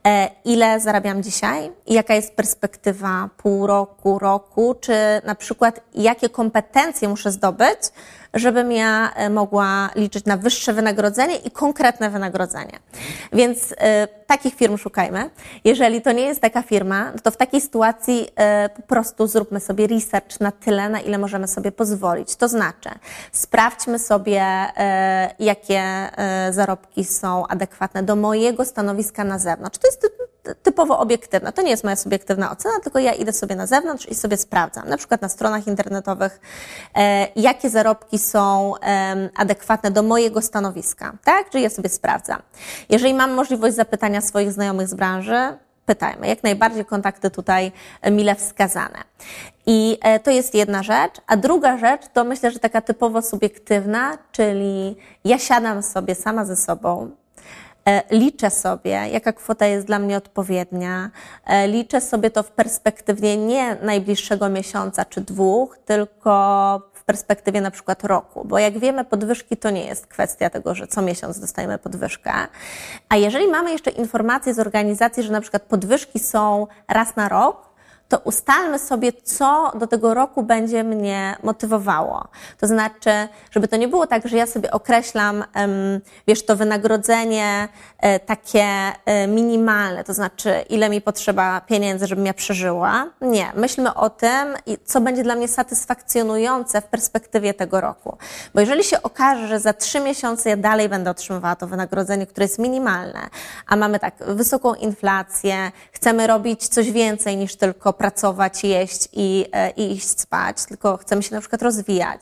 e, 0.08 0.30
ile 0.46 0.80
zarabiam 0.80 1.24
dzisiaj 1.24 1.72
jaka 1.88 2.14
jest 2.14 2.36
perspektywa 2.36 3.30
pół 3.38 3.68
roku, 3.68 4.20
roku, 4.20 4.76
czy 4.82 4.94
na 5.26 5.36
przykład 5.36 5.80
jakie 5.96 6.30
kompetencje 6.30 7.10
muszę 7.10 7.32
zdobyć, 7.32 7.80
żebym 8.34 8.72
ja 8.72 9.12
e, 9.16 9.30
mogła 9.30 9.90
liczyć 9.96 10.26
na 10.26 10.38
wyższe 10.38 10.74
wynagrodzenie 10.74 11.36
i 11.36 11.52
konkretne 11.52 12.10
wynagrodzenie. 12.10 12.80
Więc 13.34 13.72
y, 13.72 13.76
takich 14.28 14.56
firm 14.56 14.78
szukajmy. 14.78 15.30
Jeżeli 15.64 16.02
to 16.02 16.12
nie 16.12 16.24
jest 16.24 16.42
taka 16.42 16.62
firma, 16.62 17.12
to 17.24 17.32
w 17.32 17.38
takiej 17.38 17.62
sytuacji 17.62 18.28
y, 18.66 18.70
po 18.70 18.82
prostu 18.82 19.28
zróbmy 19.28 19.60
sobie 19.60 19.88
research 19.88 20.40
na 20.40 20.52
tyle, 20.52 20.90
na 20.90 21.00
ile 21.00 21.18
możemy 21.18 21.48
sobie 21.48 21.72
pozwolić. 21.72 22.36
To 22.36 22.48
znaczy, 22.48 22.90
sprawdźmy 23.32 24.00
sobie, 24.00 24.44
y, 25.40 25.44
jakie 25.44 25.84
zarobki 26.52 27.06
są 27.06 27.48
adekwatne 27.48 28.04
do 28.04 28.16
mojego 28.16 28.66
stanowiska 28.66 29.24
na 29.24 29.40
zewnątrz. 29.40 29.78
To 29.78 29.88
jest 29.88 30.02
typowo 30.64 31.00
obiektywna. 31.00 31.52
To 31.52 31.62
nie 31.62 31.70
jest 31.70 31.84
moja 31.84 31.96
subiektywna 31.96 32.52
ocena, 32.52 32.80
tylko 32.84 33.00
ja 33.00 33.14
idę 33.14 33.34
sobie 33.34 33.56
na 33.56 33.68
zewnątrz 33.68 34.06
i 34.06 34.16
sobie 34.16 34.38
sprawdzam, 34.38 34.90
na 34.90 34.98
przykład 34.98 35.22
na 35.22 35.30
stronach 35.30 35.68
internetowych, 35.68 36.40
e, 36.96 37.28
jakie 37.36 37.70
zarobki 37.70 38.20
są 38.20 38.74
e, 38.78 39.30
adekwatne 39.36 39.92
do 39.92 40.04
mojego 40.04 40.42
stanowiska, 40.42 41.14
tak? 41.24 41.50
Czyli 41.50 41.64
ja 41.64 41.70
sobie 41.70 41.90
sprawdzam. 41.90 42.42
Jeżeli 42.90 43.14
mam 43.14 43.34
możliwość 43.34 43.76
zapytania 43.76 44.22
swoich 44.24 44.52
znajomych 44.52 44.88
z 44.88 44.94
branży, 44.94 45.58
pytajmy. 45.86 46.28
Jak 46.28 46.44
najbardziej 46.44 46.86
kontakty 46.86 47.32
tutaj 47.32 47.72
mile 48.12 48.36
wskazane. 48.36 49.04
I 49.66 49.98
e, 50.02 50.20
to 50.20 50.32
jest 50.32 50.56
jedna 50.56 50.84
rzecz. 50.84 51.14
A 51.28 51.38
druga 51.38 51.78
rzecz 51.78 52.02
to 52.14 52.24
myślę, 52.24 52.52
że 52.52 52.60
taka 52.60 52.82
typowo 52.82 53.22
subiektywna, 53.22 54.18
czyli 54.32 54.96
ja 55.26 55.40
siadam 55.40 55.84
sobie 55.84 56.16
sama 56.16 56.46
ze 56.46 56.56
sobą, 56.56 57.12
E, 57.86 58.04
liczę 58.12 58.50
sobie, 58.50 58.90
jaka 58.90 59.34
kwota 59.34 59.66
jest 59.66 59.88
dla 59.88 60.00
mnie 60.00 60.18
odpowiednia. 60.18 61.10
E, 61.46 61.68
liczę 61.68 62.02
sobie 62.02 62.32
to 62.32 62.44
w 62.44 62.52
perspektywie 62.52 63.38
nie 63.38 63.76
najbliższego 63.76 64.50
miesiąca 64.50 65.06
czy 65.06 65.22
dwóch, 65.22 65.78
tylko 65.86 66.82
perspektywie 67.06 67.62
na 67.62 67.72
przykład 67.72 68.04
roku, 68.04 68.46
bo 68.46 68.60
jak 68.60 68.80
wiemy, 68.80 69.06
podwyżki 69.06 69.58
to 69.58 69.70
nie 69.70 69.86
jest 69.86 70.08
kwestia 70.08 70.50
tego, 70.50 70.76
że 70.76 70.88
co 70.88 71.02
miesiąc 71.02 71.40
dostajemy 71.40 71.78
podwyżkę. 71.78 72.32
A 73.10 73.16
jeżeli 73.16 73.48
mamy 73.48 73.72
jeszcze 73.72 73.92
informacje 73.92 74.54
z 74.54 74.60
organizacji, 74.60 75.24
że 75.24 75.32
na 75.32 75.42
przykład 75.42 75.64
podwyżki 75.64 76.20
są 76.20 76.68
raz 76.88 77.16
na 77.16 77.30
rok, 77.30 77.73
to 78.14 78.20
ustalmy 78.20 78.80
sobie, 78.80 79.14
co 79.14 79.72
do 79.76 79.88
tego 79.88 80.14
roku 80.14 80.44
będzie 80.44 80.84
mnie 80.84 81.36
motywowało. 81.44 82.28
To 82.60 82.68
znaczy, 82.68 83.10
żeby 83.52 83.68
to 83.68 83.76
nie 83.76 83.88
było 83.88 84.08
tak, 84.08 84.28
że 84.28 84.38
ja 84.38 84.46
sobie 84.46 84.72
określam, 84.72 85.44
wiesz, 86.28 86.46
to 86.46 86.56
wynagrodzenie 86.56 87.68
e, 88.00 88.20
takie 88.20 88.66
e, 89.06 89.28
minimalne, 89.28 90.04
to 90.04 90.14
znaczy, 90.14 90.66
ile 90.70 90.90
mi 90.90 91.02
potrzeba 91.02 91.62
pieniędzy, 91.62 92.08
żebym 92.08 92.26
ja 92.26 92.34
przeżyła. 92.34 93.06
Nie. 93.22 93.52
Myślmy 93.56 93.94
o 93.94 94.10
tym, 94.10 94.56
co 94.86 95.02
będzie 95.02 95.24
dla 95.24 95.36
mnie 95.36 95.48
satysfakcjonujące 95.48 96.82
w 96.82 96.86
perspektywie 96.86 97.54
tego 97.54 97.82
roku. 97.82 98.18
Bo 98.54 98.60
jeżeli 98.60 98.84
się 98.84 99.02
okaże, 99.02 99.48
że 99.48 99.60
za 99.60 99.74
trzy 99.74 100.00
miesiące 100.00 100.50
ja 100.50 100.58
dalej 100.58 100.90
będę 100.90 101.12
otrzymywała 101.12 101.56
to 101.56 101.68
wynagrodzenie, 101.68 102.28
które 102.28 102.44
jest 102.44 102.60
minimalne, 102.60 103.20
a 103.68 103.76
mamy 103.76 104.00
tak 104.00 104.16
wysoką 104.28 104.74
inflację, 104.74 105.72
chcemy 105.92 106.28
robić 106.28 106.68
coś 106.68 106.92
więcej 106.92 107.38
niż 107.38 107.56
tylko 107.56 107.94
pracować, 108.04 108.64
jeść 108.64 109.10
i, 109.14 109.46
e, 109.52 109.70
i 109.70 109.92
iść 109.92 110.20
spać, 110.20 110.66
tylko 110.66 110.98
chcemy 110.98 111.24
się 111.24 111.36
na 111.36 111.42
przykład 111.42 111.62
rozwijać, 111.62 112.22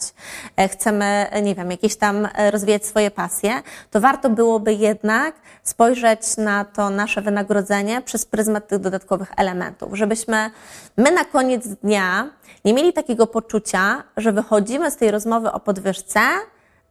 e, 0.57 0.67
chcemy, 0.67 1.27
nie 1.43 1.55
wiem, 1.55 1.71
jakieś 1.71 1.95
tam 1.95 2.27
e, 2.35 2.51
rozwijać 2.51 2.85
swoje 2.85 3.11
pasje, 3.11 3.61
to 3.91 4.01
warto 4.01 4.29
byłoby 4.29 4.73
jednak 4.73 5.35
spojrzeć 5.63 6.37
na 6.37 6.65
to 6.65 6.89
nasze 6.89 7.21
wynagrodzenie 7.21 8.01
przez 8.01 8.25
pryzmat 8.25 8.67
tych 8.67 8.79
dodatkowych 8.79 9.31
elementów, 9.37 9.89
żebyśmy 9.93 10.51
my 10.97 11.11
na 11.11 11.25
koniec 11.25 11.67
dnia 11.67 12.29
nie 12.65 12.73
mieli 12.73 12.93
takiego 12.93 13.27
poczucia, 13.27 14.03
że 14.17 14.31
wychodzimy 14.31 14.91
z 14.91 14.95
tej 14.95 15.11
rozmowy 15.11 15.51
o 15.51 15.59
podwyżce, 15.59 16.19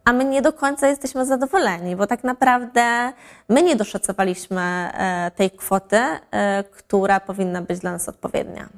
a 0.04 0.12
my 0.12 0.24
nie 0.24 0.42
do 0.42 0.52
końca 0.52 0.88
jesteśmy 0.88 1.26
zadowoleni, 1.26 1.96
bo 1.96 2.06
tak 2.06 2.24
naprawdę 2.24 3.12
my 3.48 3.62
nie 3.62 3.76
doszacowaliśmy 3.76 4.60
e, 4.60 5.30
tej 5.36 5.50
kwoty, 5.50 5.96
e, 5.96 6.64
która 6.64 7.20
powinna 7.20 7.62
być 7.62 7.78
dla 7.78 7.92
nas 7.92 8.08
odpowiednia. 8.08 8.68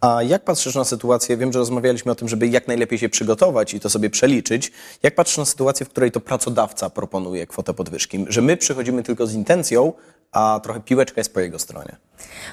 A 0.00 0.22
jak 0.22 0.44
patrzysz 0.44 0.74
na 0.74 0.84
sytuację, 0.84 1.36
wiem, 1.36 1.52
że 1.52 1.58
rozmawialiśmy 1.58 2.12
o 2.12 2.14
tym, 2.14 2.28
żeby 2.28 2.48
jak 2.48 2.68
najlepiej 2.68 2.98
się 2.98 3.08
przygotować 3.08 3.74
i 3.74 3.80
to 3.80 3.90
sobie 3.90 4.10
przeliczyć. 4.10 4.72
Jak 5.02 5.14
patrzysz 5.14 5.38
na 5.38 5.44
sytuację, 5.44 5.86
w 5.86 5.88
której 5.88 6.10
to 6.10 6.20
pracodawca 6.20 6.90
proponuje 6.90 7.46
kwotę 7.46 7.74
podwyżki? 7.74 8.24
Że 8.28 8.42
my 8.42 8.56
przychodzimy 8.56 9.02
tylko 9.02 9.26
z 9.26 9.34
intencją, 9.34 9.92
a 10.32 10.60
trochę 10.62 10.80
piłeczka 10.80 11.20
jest 11.20 11.34
po 11.34 11.40
jego 11.40 11.58
stronie. 11.58 11.96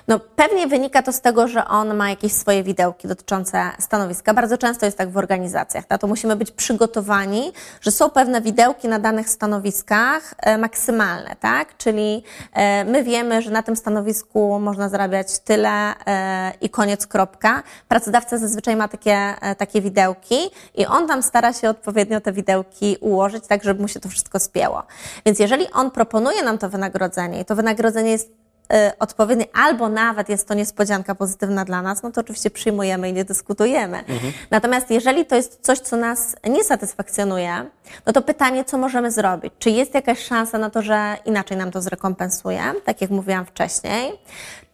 No, 0.08 0.20
pewnie 0.20 0.68
wynika 0.68 1.04
to 1.04 1.14
z 1.14 1.22
tego, 1.22 1.48
że 1.48 1.66
on 1.66 1.96
ma 1.96 2.10
jakieś 2.10 2.34
swoje 2.34 2.64
widełki 2.64 3.08
dotyczące 3.08 3.72
stanowiska. 3.80 4.34
Bardzo 4.34 4.58
często 4.58 4.86
jest 4.86 4.98
tak 4.98 5.12
w 5.12 5.18
organizacjach. 5.18 5.90
Na 5.90 5.98
to 5.98 6.08
musimy 6.08 6.36
być 6.36 6.52
przygotowani, 6.52 7.52
że 7.82 7.92
są 7.92 8.10
pewne 8.10 8.42
widełki 8.42 8.88
na 8.88 9.00
danych 9.00 9.30
stanowiskach 9.30 10.34
e, 10.38 10.58
maksymalne, 10.58 11.36
tak? 11.40 11.78
Czyli 11.78 12.24
e, 12.54 12.86
my 12.86 13.04
wiemy, 13.04 13.42
że 13.42 13.52
na 13.52 13.64
tym 13.64 13.76
stanowisku 13.76 14.60
można 14.60 14.90
zarabiać 14.90 15.40
tyle 15.40 15.70
e, 16.08 16.54
i 16.62 16.70
koniec, 16.70 17.08
kropka. 17.08 17.64
Pracodawca 17.88 18.38
zazwyczaj 18.38 18.76
ma 18.76 18.88
takie, 18.88 19.34
takie 19.58 19.82
widełki 19.82 20.38
i 20.76 20.86
on 20.86 21.08
tam 21.08 21.24
stara 21.24 21.54
się 21.54 21.70
odpowiednio 21.70 22.22
te 22.22 22.34
widełki 22.34 22.98
ułożyć, 23.00 23.48
tak 23.48 23.64
żeby 23.64 23.82
mu 23.82 23.88
się 23.88 24.00
to 24.00 24.10
wszystko 24.10 24.40
spięło. 24.40 24.84
Więc 25.26 25.40
jeżeli 25.40 25.72
on 25.72 25.92
proponuje 25.92 26.44
nam 26.44 26.58
to 26.58 26.70
wynagrodzenie 26.70 27.42
i 27.42 27.46
to 27.46 27.56
wynagrodzenie 27.56 27.67
jest 28.06 28.32
y, 28.74 28.98
odpowiedni, 29.00 29.46
albo 29.54 29.90
nawet 29.90 30.30
jest 30.30 30.48
to 30.48 30.54
niespodzianka 30.54 31.16
pozytywna 31.16 31.66
dla 31.66 31.82
nas, 31.82 32.04
no 32.04 32.12
to 32.12 32.22
oczywiście 32.22 32.50
przyjmujemy 32.50 33.10
i 33.10 33.14
nie 33.14 33.26
dyskutujemy. 33.26 33.98
Mhm. 33.98 34.34
Natomiast 34.52 34.92
jeżeli 34.92 35.26
to 35.26 35.36
jest 35.36 35.60
coś, 35.62 35.80
co 35.80 35.98
nas 35.98 36.36
nie 36.50 36.64
satysfakcjonuje, 36.64 37.66
no 38.06 38.14
to 38.14 38.22
pytanie, 38.22 38.66
co 38.66 38.78
możemy 38.78 39.12
zrobić? 39.12 39.54
Czy 39.60 39.70
jest 39.70 39.94
jakaś 39.94 40.20
szansa 40.20 40.58
na 40.58 40.70
to, 40.70 40.82
że 40.82 41.18
inaczej 41.26 41.58
nam 41.58 41.72
to 41.72 41.82
zrekompensuje, 41.82 42.62
tak 42.86 43.02
jak 43.02 43.10
mówiłam 43.10 43.46
wcześniej? 43.46 44.12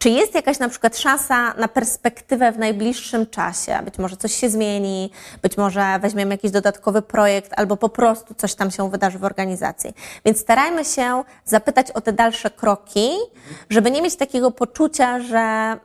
Czy 0.04 0.10
jest 0.10 0.34
jakaś 0.34 0.58
na 0.58 0.68
przykład 0.68 0.98
szansa 0.98 1.54
na 1.54 1.68
perspektywę 1.68 2.52
w 2.52 2.58
najbliższym 2.58 3.26
czasie? 3.26 3.78
Być 3.84 3.98
może 3.98 4.16
coś 4.16 4.34
się 4.34 4.50
zmieni, 4.50 5.10
być 5.42 5.56
może 5.56 5.98
weźmiemy 6.00 6.34
jakiś 6.34 6.50
dodatkowy 6.50 7.02
projekt, 7.02 7.52
albo 7.56 7.76
po 7.76 7.88
prostu 7.88 8.34
coś 8.34 8.54
tam 8.54 8.70
się 8.70 8.90
wydarzy 8.90 9.18
w 9.18 9.24
organizacji. 9.24 9.94
Więc 10.24 10.40
starajmy 10.40 10.84
się 10.84 11.22
zapytać 11.44 11.90
o 11.90 12.00
te 12.00 12.12
dalsze 12.12 12.50
kroki, 12.50 13.10
żeby 13.70 13.90
nie 13.90 14.02
mieć 14.02 14.16
takiego 14.16 14.50
poczucia, 14.50 15.20
że 15.20 15.38
mm, 15.38 15.78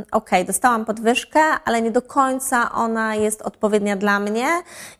okej, 0.00 0.04
okay, 0.10 0.44
dostałam 0.44 0.84
podwyżkę, 0.84 1.40
ale 1.64 1.82
nie 1.82 1.90
do 1.90 2.02
końca 2.02 2.72
ona 2.72 3.14
jest 3.14 3.42
odpowiednia 3.42 3.96
dla 3.96 4.20
mnie 4.20 4.48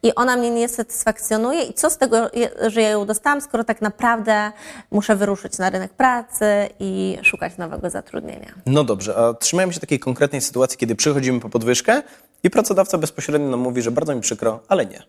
i 0.02 0.14
ona 0.14 0.37
mnie 0.37 0.50
nie 0.50 0.68
satysfakcjonuje. 0.68 1.62
I 1.62 1.74
co 1.74 1.90
z 1.90 1.98
tego, 1.98 2.30
że 2.66 2.83
ja 2.83 2.90
ją 2.90 3.06
dostałam, 3.06 3.40
skoro 3.40 3.64
tak 3.64 3.83
naprawdę 3.83 4.52
muszę 4.90 5.16
wyruszyć 5.16 5.59
na 5.59 5.70
rynek 5.70 5.92
pracy 5.92 6.68
i 6.80 7.18
szukać 7.22 7.56
nowego 7.56 7.90
zatrudnienia? 7.90 8.60
No 8.66 8.85
dobrze, 8.85 9.16
a 9.16 9.35
trzymajmy 9.35 9.73
się 9.73 9.81
takiej 9.81 9.99
konkretnej 9.99 10.40
sytuacji, 10.40 10.79
kiedy 10.79 10.94
przychodzimy 10.94 11.40
po 11.40 11.49
podwyżkę 11.49 12.03
i 12.42 12.51
pracodawca 12.51 12.99
bezpośrednio 12.99 13.49
nam 13.49 13.61
mówi, 13.61 13.83
że 13.83 13.90
bardzo 13.90 14.14
mi 14.14 14.20
przykro, 14.20 14.61
ale 14.68 14.87
nie. 14.87 15.03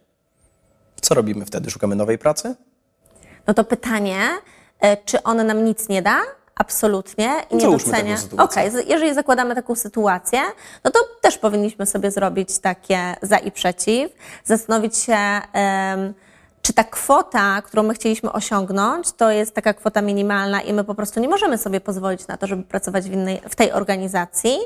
Co 1.02 1.14
robimy 1.16 1.46
wtedy? 1.46 1.72
Szukamy 1.72 1.96
nowej 1.96 2.18
pracy? 2.18 2.56
No 3.48 3.54
to 3.54 3.64
pytanie, 3.64 4.20
e, 4.80 4.98
czy 4.98 5.24
on 5.24 5.48
nam 5.48 5.66
nic 5.66 5.90
nie 5.90 6.02
da? 6.02 6.22
Absolutnie 6.56 7.32
i 7.50 7.56
nie 7.56 7.72
docenia. 7.72 8.18
Okej, 8.38 8.70
okay. 8.70 8.84
jeżeli 8.84 9.14
zakładamy 9.14 9.56
taką 9.56 9.76
sytuację, 9.76 10.40
no 10.84 10.92
to 10.92 11.00
też 11.22 11.38
powinniśmy 11.38 11.86
sobie 11.86 12.12
zrobić 12.12 12.60
takie 12.60 13.16
za 13.22 13.38
i 13.38 13.52
przeciw, 13.52 14.12
zastanowić 14.44 14.98
się. 14.98 15.18
Um, 15.54 16.14
czy 16.62 16.74
ta 16.74 16.84
kwota, 16.84 17.62
którą 17.62 17.84
my 17.84 17.94
chcieliśmy 17.94 18.32
osiągnąć, 18.32 19.12
to 19.12 19.32
jest 19.32 19.56
taka 19.56 19.74
kwota 19.74 20.02
minimalna 20.02 20.62
i 20.62 20.74
my 20.74 20.84
po 20.84 20.96
prostu 20.96 21.20
nie 21.20 21.30
możemy 21.30 21.58
sobie 21.58 21.82
pozwolić 21.82 22.28
na 22.28 22.38
to, 22.38 22.48
żeby 22.48 22.64
pracować 22.64 23.10
w, 23.10 23.14
innej, 23.14 23.42
w 23.50 23.56
tej 23.56 23.72
organizacji. 23.72 24.58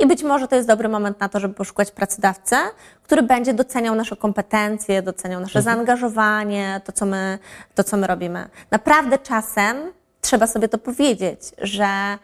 I 0.00 0.06
być 0.06 0.22
może 0.22 0.48
to 0.48 0.56
jest 0.56 0.68
dobry 0.68 0.88
moment 0.88 1.20
na 1.20 1.28
to, 1.28 1.40
żeby 1.40 1.54
poszukać 1.54 1.90
pracodawcę, 1.90 2.56
który 3.02 3.22
będzie 3.22 3.54
doceniał 3.54 3.94
nasze 3.94 4.16
kompetencje, 4.16 5.02
doceniał 5.02 5.40
nasze 5.40 5.58
mhm. 5.58 5.76
zaangażowanie, 5.76 6.80
to 6.84 6.92
co, 6.92 7.06
my, 7.06 7.38
to, 7.74 7.84
co 7.84 7.96
my 7.96 8.06
robimy. 8.06 8.48
Naprawdę 8.70 9.18
czasem 9.18 9.76
trzeba 10.20 10.46
sobie 10.46 10.68
to 10.68 10.78
powiedzieć, 10.78 11.40
że 11.58 12.18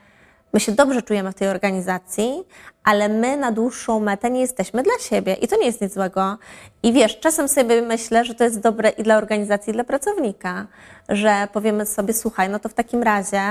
My 0.52 0.60
się 0.60 0.72
dobrze 0.72 1.02
czujemy 1.02 1.32
w 1.32 1.34
tej 1.34 1.48
organizacji, 1.48 2.44
ale 2.88 3.08
my 3.08 3.36
na 3.36 3.52
dłuższą 3.52 4.00
metę 4.00 4.30
nie 4.30 4.40
jesteśmy 4.40 4.82
dla 4.82 4.98
siebie 5.00 5.34
i 5.34 5.48
to 5.48 5.56
nie 5.56 5.66
jest 5.66 5.80
nic 5.80 5.94
złego. 5.94 6.38
I 6.82 6.92
wiesz, 6.92 7.20
czasem 7.20 7.48
sobie 7.48 7.82
myślę, 7.82 8.24
że 8.24 8.34
to 8.34 8.44
jest 8.44 8.60
dobre 8.60 8.90
i 8.90 9.02
dla 9.02 9.16
organizacji, 9.16 9.70
i 9.70 9.74
dla 9.74 9.84
pracownika, 9.84 10.66
że 11.08 11.48
powiemy 11.52 11.86
sobie, 11.86 12.14
słuchaj, 12.14 12.48
no 12.48 12.58
to 12.58 12.68
w 12.68 12.74
takim 12.74 13.02
razie 13.02 13.42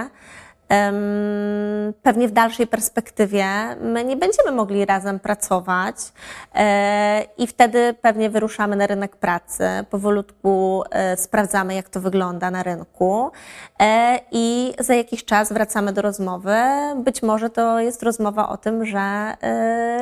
pewnie 2.04 2.28
w 2.28 2.32
dalszej 2.32 2.68
perspektywie 2.68 3.46
my 3.82 4.04
nie 4.04 4.18
będziemy 4.18 4.52
mogli 4.52 4.86
razem 4.86 5.20
pracować 5.20 5.96
e, 6.56 7.26
i 7.38 7.48
wtedy 7.48 7.96
pewnie 8.02 8.30
wyruszamy 8.30 8.76
na 8.76 8.88
rynek 8.88 9.16
pracy, 9.16 9.64
powolutku 9.90 10.84
e, 10.92 11.18
sprawdzamy, 11.18 11.76
jak 11.76 11.90
to 11.90 12.02
wygląda 12.02 12.52
na 12.52 12.64
rynku 12.64 13.32
e, 13.80 14.20
i 14.32 14.74
za 14.80 14.96
jakiś 14.96 15.26
czas 15.26 15.54
wracamy 15.54 15.94
do 15.94 16.02
rozmowy. 16.02 16.56
Być 16.98 17.24
może 17.24 17.50
to 17.50 17.80
jest 17.80 18.04
rozmowa 18.04 18.50
o 18.50 18.58
tym, 18.58 18.86
że, 18.86 19.34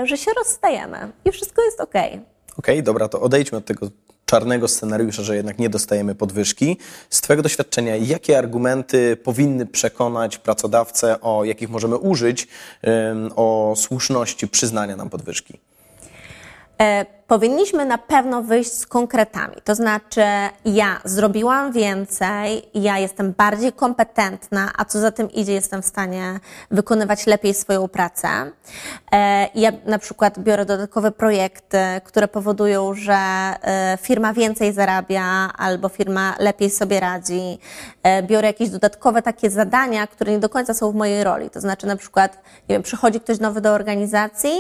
że 0.04 0.18
się 0.18 0.32
rozstajemy 0.38 0.98
i 1.26 1.32
wszystko 1.32 1.62
jest 1.66 1.82
ok. 1.82 1.90
Okej, 1.90 2.22
okay, 2.58 2.82
dobra, 2.82 3.08
to 3.08 3.22
odejdźmy 3.22 3.58
od 3.58 3.66
tego 3.66 3.88
czarnego 4.26 4.68
scenariusza, 4.68 5.24
że 5.24 5.36
jednak 5.36 5.60
nie 5.60 5.70
dostajemy 5.70 6.16
podwyżki. 6.16 6.78
Z 7.10 7.22
Twojego 7.22 7.44
doświadczenia, 7.44 7.96
jakie 7.96 8.38
argumenty 8.38 9.18
powinny 9.24 9.66
przekonać 9.66 10.38
pracodawcę, 10.38 11.22
o 11.22 11.44
jakich 11.44 11.70
możemy 11.70 11.98
użyć, 11.98 12.48
o 13.36 13.74
słuszności 13.78 14.48
przyznania 14.48 14.96
nam 14.96 15.10
podwyżki? 15.10 15.60
Powinniśmy 17.28 17.86
na 17.86 17.98
pewno 17.98 18.42
wyjść 18.42 18.74
z 18.74 18.86
konkretami. 18.86 19.56
To 19.64 19.76
znaczy, 19.76 20.22
ja 20.66 21.02
zrobiłam 21.04 21.72
więcej, 21.72 22.70
ja 22.74 23.00
jestem 23.00 23.32
bardziej 23.32 23.74
kompetentna, 23.74 24.72
a 24.78 24.86
co 24.86 25.00
za 25.00 25.12
tym 25.12 25.32
idzie, 25.32 25.54
jestem 25.54 25.82
w 25.82 25.86
stanie 25.86 26.40
wykonywać 26.72 27.28
lepiej 27.28 27.54
swoją 27.54 27.88
pracę. 27.88 28.28
E, 29.12 29.50
ja 29.56 29.72
na 29.86 30.00
przykład 30.00 30.40
biorę 30.40 30.66
dodatkowe 30.66 31.12
projekty, 31.12 31.78
które 32.04 32.28
powodują, 32.28 32.94
że 32.94 33.16
e, 33.16 33.98
firma 34.02 34.34
więcej 34.34 34.74
zarabia 34.74 35.24
albo 35.58 35.90
firma 35.90 36.36
lepiej 36.40 36.70
sobie 36.70 37.00
radzi. 37.00 37.60
E, 38.04 38.24
biorę 38.24 38.48
jakieś 38.48 38.70
dodatkowe 38.70 39.22
takie 39.22 39.50
zadania, 39.50 40.08
które 40.08 40.32
nie 40.32 40.40
do 40.40 40.50
końca 40.50 40.74
są 40.74 40.92
w 40.92 40.96
mojej 40.96 41.24
roli. 41.24 41.50
To 41.50 41.62
znaczy, 41.62 41.88
na 41.88 41.96
przykład, 41.96 42.34
nie 42.70 42.76
wiem, 42.76 42.84
przychodzi 42.84 43.20
ktoś 43.20 43.40
nowy 43.40 43.62
do 43.62 43.72
organizacji, 43.72 44.52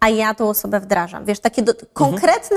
a 0.00 0.08
ja 0.08 0.34
tą 0.34 0.48
osobę 0.48 0.80
wdrażam. 0.80 1.24
Wiesz, 1.24 1.40
takie 1.40 1.62
do, 1.62 1.72
konkretne 1.92 2.13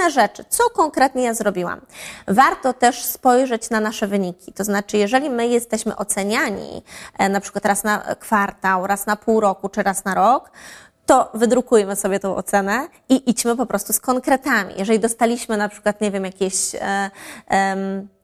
rzeczy, 0.10 0.46
co 0.50 0.70
konkretnie 0.70 1.24
ja 1.24 1.34
zrobiłam. 1.34 1.82
Warto 2.28 2.74
też 2.74 3.04
spojrzeć 3.04 3.70
na 3.70 3.80
nasze 3.80 4.08
wyniki. 4.08 4.54
To 4.54 4.64
znaczy, 4.64 4.98
jeżeli 4.98 5.30
my 5.30 5.48
jesteśmy 5.48 5.96
oceniani 5.96 6.84
e, 7.18 7.30
na 7.30 7.40
przykład 7.40 7.66
raz 7.66 7.84
na 7.84 8.16
kwartał, 8.20 8.88
raz 8.88 9.06
na 9.06 9.16
pół 9.16 9.40
roku 9.40 9.70
czy 9.70 9.84
raz 9.84 10.06
na 10.06 10.16
rok, 10.16 10.52
to 11.08 11.30
wydrukujmy 11.34 11.96
sobie 11.96 12.20
tą 12.20 12.36
ocenę 12.36 12.88
i 13.10 13.30
idźmy 13.30 13.56
po 13.56 13.66
prostu 13.66 13.94
z 13.94 14.00
konkretami. 14.00 14.74
Jeżeli 14.78 15.00
dostaliśmy 15.00 15.58
na 15.58 15.70
przykład, 15.70 16.02
nie 16.02 16.12
wiem, 16.12 16.26
jakieś 16.26 16.76
e, 16.76 16.80
e, 17.52 17.76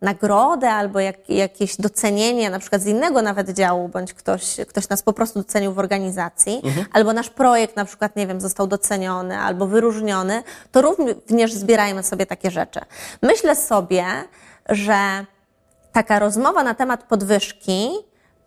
nagrodę 0.02 0.72
albo 0.72 1.00
jak, 1.00 1.30
jakieś 1.30 1.76
docenienie, 1.78 2.50
na 2.50 2.60
przykład 2.60 2.82
z 2.82 2.86
innego 2.86 3.22
nawet 3.22 3.50
działu, 3.50 3.88
bądź 3.88 4.14
ktoś, 4.14 4.58
ktoś 4.68 4.90
nas 4.90 5.04
po 5.04 5.14
prostu 5.14 5.40
docenił 5.40 5.74
w 5.74 5.80
organizacji, 5.80 6.62
mhm. 6.64 6.86
albo 6.94 7.14
nasz 7.14 7.30
projekt 7.30 7.76
na 7.76 7.86
przykład, 7.86 8.16
nie 8.16 8.28
wiem, 8.28 8.42
został 8.42 8.68
doceniony 8.68 9.38
albo 9.38 9.68
wyróżniony, 9.68 10.44
to 10.72 10.82
również 10.82 11.54
zbierajmy 11.54 12.04
sobie 12.04 12.26
takie 12.26 12.52
rzeczy. 12.52 12.80
Myślę 13.22 13.56
sobie, 13.56 14.06
że 14.70 15.26
taka 15.92 16.20
rozmowa 16.20 16.64
na 16.64 16.74
temat 16.74 17.04
podwyżki 17.04 17.90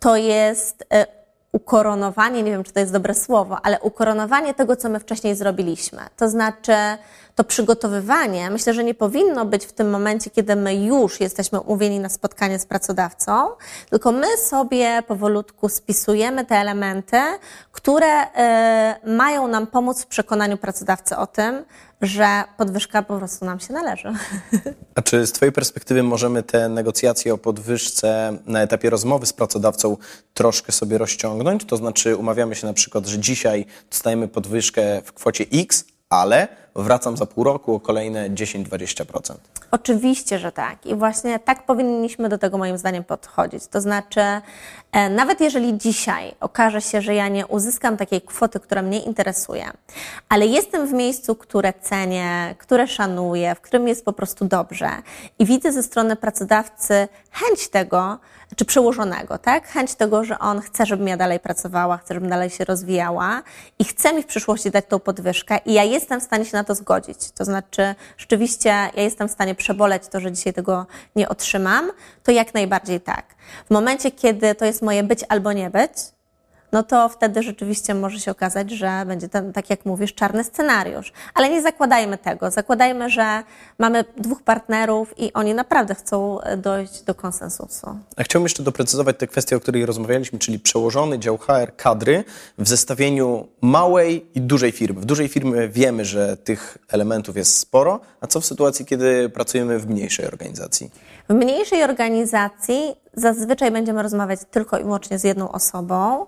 to 0.00 0.16
jest 0.16 0.84
e, 0.92 1.15
ukoronowanie, 1.56 2.42
nie 2.42 2.50
wiem 2.50 2.64
czy 2.64 2.72
to 2.72 2.80
jest 2.80 2.92
dobre 2.92 3.14
słowo, 3.14 3.58
ale 3.62 3.80
ukoronowanie 3.80 4.54
tego, 4.54 4.76
co 4.76 4.88
my 4.88 5.00
wcześniej 5.00 5.34
zrobiliśmy. 5.34 6.02
To 6.16 6.28
znaczy, 6.28 6.72
to 7.34 7.44
przygotowywanie, 7.44 8.50
myślę, 8.50 8.74
że 8.74 8.84
nie 8.84 8.94
powinno 8.94 9.44
być 9.44 9.66
w 9.66 9.72
tym 9.72 9.90
momencie, 9.90 10.30
kiedy 10.30 10.56
my 10.56 10.74
już 10.74 11.20
jesteśmy 11.20 11.60
umówieni 11.60 12.00
na 12.00 12.08
spotkanie 12.08 12.58
z 12.58 12.66
pracodawcą, 12.66 13.48
tylko 13.90 14.12
my 14.12 14.36
sobie 14.36 15.02
powolutku 15.02 15.68
spisujemy 15.68 16.44
te 16.44 16.56
elementy, 16.56 17.20
które 17.72 18.22
y, 18.22 18.26
mają 19.10 19.48
nam 19.48 19.66
pomóc 19.66 20.02
w 20.02 20.06
przekonaniu 20.06 20.56
pracodawcy 20.56 21.16
o 21.16 21.26
tym, 21.26 21.64
że 22.02 22.44
podwyżka 22.56 23.02
po 23.02 23.18
prostu 23.18 23.44
nam 23.44 23.60
się 23.60 23.72
należy. 23.72 24.12
A 24.94 25.02
czy 25.02 25.26
z 25.26 25.32
Twojej 25.32 25.52
perspektywy 25.52 26.02
możemy 26.02 26.42
te 26.42 26.68
negocjacje 26.68 27.34
o 27.34 27.38
podwyżce 27.38 28.38
na 28.46 28.62
etapie 28.62 28.90
rozmowy 28.90 29.26
z 29.26 29.32
pracodawcą 29.32 29.96
troszkę 30.34 30.72
sobie 30.72 30.98
rozciągnąć? 30.98 31.64
To 31.64 31.76
znaczy 31.76 32.16
umawiamy 32.16 32.54
się 32.54 32.66
na 32.66 32.72
przykład, 32.72 33.06
że 33.06 33.18
dzisiaj 33.18 33.66
dostajemy 33.90 34.28
podwyżkę 34.28 35.02
w 35.04 35.12
kwocie 35.12 35.44
X, 35.52 35.84
ale 36.10 36.48
wracam 36.74 37.16
za 37.16 37.26
pół 37.26 37.44
roku 37.44 37.74
o 37.74 37.80
kolejne 37.80 38.30
10-20%. 38.30 39.34
Oczywiście, 39.70 40.38
że 40.38 40.52
tak. 40.52 40.86
I 40.86 40.94
właśnie 40.94 41.38
tak 41.38 41.66
powinniśmy 41.66 42.28
do 42.28 42.38
tego 42.38 42.58
moim 42.58 42.78
zdaniem 42.78 43.04
podchodzić. 43.04 43.66
To 43.66 43.80
znaczy, 43.80 44.20
e, 44.92 45.10
nawet 45.10 45.40
jeżeli 45.40 45.78
dzisiaj 45.78 46.34
okaże 46.40 46.80
się, 46.80 47.00
że 47.02 47.14
ja 47.14 47.28
nie 47.28 47.46
uzyskam 47.46 47.96
takiej 47.96 48.20
kwoty, 48.22 48.60
która 48.60 48.82
mnie 48.82 49.00
interesuje, 49.00 49.64
ale 50.28 50.46
jestem 50.46 50.86
w 50.86 50.92
miejscu, 50.92 51.34
które 51.34 51.72
cenię, 51.72 52.54
które 52.58 52.86
szanuję, 52.86 53.54
w 53.54 53.60
którym 53.60 53.88
jest 53.88 54.04
po 54.04 54.12
prostu 54.12 54.44
dobrze 54.44 54.90
i 55.38 55.46
widzę 55.46 55.72
ze 55.72 55.82
strony 55.82 56.16
pracodawcy 56.16 57.08
chęć 57.30 57.68
tego, 57.68 58.18
czy 58.56 58.64
przełożonego, 58.64 59.38
tak? 59.38 59.68
Chęć 59.68 59.94
tego, 59.94 60.24
że 60.24 60.38
on 60.38 60.60
chce, 60.60 60.86
żebym 60.86 61.08
ja 61.08 61.16
dalej 61.16 61.40
pracowała, 61.40 61.96
chce, 61.96 62.14
żebym 62.14 62.30
dalej 62.30 62.50
się 62.50 62.64
rozwijała 62.64 63.42
i 63.78 63.84
chce 63.84 64.12
mi 64.12 64.22
w 64.22 64.26
przyszłości 64.26 64.70
dać 64.70 64.84
tą 64.88 64.98
podwyżkę 64.98 65.58
i 65.66 65.72
ja 65.72 65.84
jestem 65.84 66.20
w 66.20 66.22
stanie 66.22 66.44
się 66.44 66.56
na 66.56 66.64
to 66.64 66.74
zgodzić. 66.74 67.30
To 67.30 67.44
znaczy, 67.44 67.94
rzeczywiście 68.16 68.68
ja 68.68 69.02
jestem 69.02 69.28
w 69.28 69.30
stanie 69.30 69.54
przeboleć 69.54 70.02
to, 70.08 70.20
że 70.20 70.32
dzisiaj 70.32 70.52
tego 70.52 70.86
nie 71.16 71.28
otrzymam, 71.28 71.90
to 72.22 72.32
jak 72.32 72.54
najbardziej 72.54 73.00
tak. 73.00 73.34
W 73.66 73.70
momencie, 73.70 74.10
kiedy 74.10 74.54
to 74.54 74.64
jest 74.64 74.82
moje 74.82 75.02
być 75.02 75.24
albo 75.28 75.52
nie 75.52 75.70
być, 75.70 75.92
no 76.72 76.82
to 76.82 77.08
wtedy 77.08 77.42
rzeczywiście 77.42 77.94
może 77.94 78.20
się 78.20 78.30
okazać, 78.30 78.70
że 78.70 79.04
będzie 79.06 79.28
ten, 79.28 79.52
tak 79.52 79.70
jak 79.70 79.84
mówisz, 79.84 80.14
czarny 80.14 80.44
scenariusz. 80.44 81.12
Ale 81.34 81.50
nie 81.50 81.62
zakładajmy 81.62 82.18
tego. 82.18 82.50
Zakładajmy, 82.50 83.10
że 83.10 83.42
mamy 83.78 84.04
dwóch 84.16 84.42
partnerów 84.42 85.18
i 85.18 85.32
oni 85.32 85.54
naprawdę 85.54 85.94
chcą 85.94 86.40
e, 86.40 86.56
dojść 86.56 87.02
do 87.02 87.14
konsensusu. 87.14 87.98
A 88.16 88.22
chciałbym 88.22 88.44
jeszcze 88.44 88.62
doprecyzować 88.62 89.16
tę 89.18 89.26
kwestię, 89.26 89.56
o 89.56 89.60
której 89.60 89.86
rozmawialiśmy, 89.86 90.38
czyli 90.38 90.58
przełożony 90.58 91.18
dział 91.18 91.38
HR 91.38 91.76
kadry 91.76 92.24
w 92.58 92.68
zestawieniu 92.68 93.48
małej 93.60 94.26
i 94.34 94.40
dużej 94.40 94.72
firmy. 94.72 95.00
W 95.00 95.04
dużej 95.04 95.28
firmie 95.28 95.68
wiemy, 95.68 96.04
że 96.04 96.36
tych 96.36 96.78
elementów 96.88 97.36
jest 97.36 97.58
sporo, 97.58 98.00
a 98.20 98.26
co 98.26 98.40
w 98.40 98.46
sytuacji, 98.46 98.86
kiedy 98.86 99.28
pracujemy 99.28 99.78
w 99.78 99.86
mniejszej 99.86 100.26
organizacji? 100.26 100.90
W 101.28 101.34
mniejszej 101.34 101.82
organizacji 101.82 102.96
zazwyczaj 103.16 103.70
będziemy 103.70 104.02
rozmawiać 104.02 104.40
tylko 104.50 104.78
i 104.78 104.82
wyłącznie 104.82 105.18
z 105.18 105.24
jedną 105.24 105.52
osobą. 105.52 106.26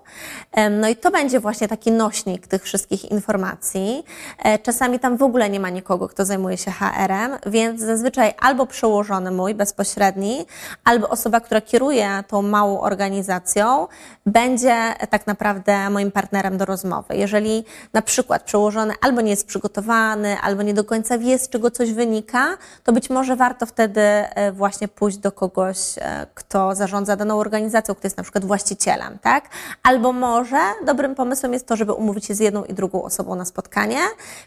No 0.71 0.89
i 0.89 0.97
to 0.97 1.11
będzie 1.11 1.41
właśnie 1.41 1.69
taki 1.69 1.93
nośnik 1.93 2.47
tych 2.47 2.63
wszystkich 2.63 3.11
informacji. 3.11 4.05
E, 4.39 4.59
czasami 4.59 4.99
tam 4.99 5.17
w 5.17 5.23
ogóle 5.23 5.51
nie 5.51 5.61
ma 5.61 5.71
nikogo, 5.71 6.09
kto 6.09 6.25
zajmuje 6.25 6.57
się 6.57 6.71
HR-em, 6.71 7.33
więc 7.47 7.81
zazwyczaj 7.81 8.35
albo 8.41 8.67
przełożony 8.67 9.31
mój 9.31 9.55
bezpośredni, 9.55 10.47
albo 10.85 11.09
osoba, 11.09 11.41
która 11.41 11.61
kieruje 11.61 12.25
tą 12.29 12.43
małą 12.43 12.81
organizacją, 12.81 13.87
będzie 14.27 14.95
tak 15.11 15.27
naprawdę 15.27 15.91
moim 15.91 16.11
partnerem 16.11 16.59
do 16.59 16.65
rozmowy. 16.65 17.17
Jeżeli 17.17 17.65
na 17.93 18.03
przykład 18.03 18.43
przełożony 18.43 18.95
albo 19.01 19.21
nie 19.21 19.31
jest 19.31 19.47
przygotowany, 19.47 20.37
albo 20.43 20.63
nie 20.63 20.75
do 20.75 20.85
końca 20.85 21.19
wie, 21.19 21.39
z 21.39 21.49
czego 21.49 21.71
coś 21.71 21.93
wynika, 21.93 22.47
to 22.85 22.93
być 22.93 23.11
może 23.11 23.37
warto 23.37 23.67
wtedy 23.67 24.01
e, 24.01 24.53
właśnie 24.53 24.89
pójść 24.89 25.19
do 25.19 25.33
kogoś, 25.33 25.79
e, 25.99 26.27
kto 26.35 26.75
zarządza 26.79 27.17
daną 27.17 27.39
organizacją, 27.39 27.95
kto 27.95 28.07
jest 28.07 28.17
na 28.17 28.23
przykład 28.23 28.45
właścicielem, 28.45 29.19
tak? 29.19 29.49
Albo 29.83 30.13
może 30.13 30.59
dobrym 30.87 31.15
pomysłem 31.15 31.53
jest 31.53 31.67
to, 31.67 31.77
żeby 31.77 31.93
umówić 31.93 32.27
się 32.27 32.35
z 32.35 32.41
jedną 32.41 32.65
i 32.65 32.75
drugą 32.75 33.03
osobą 33.03 33.35
na 33.35 33.45
spotkanie. 33.45 33.99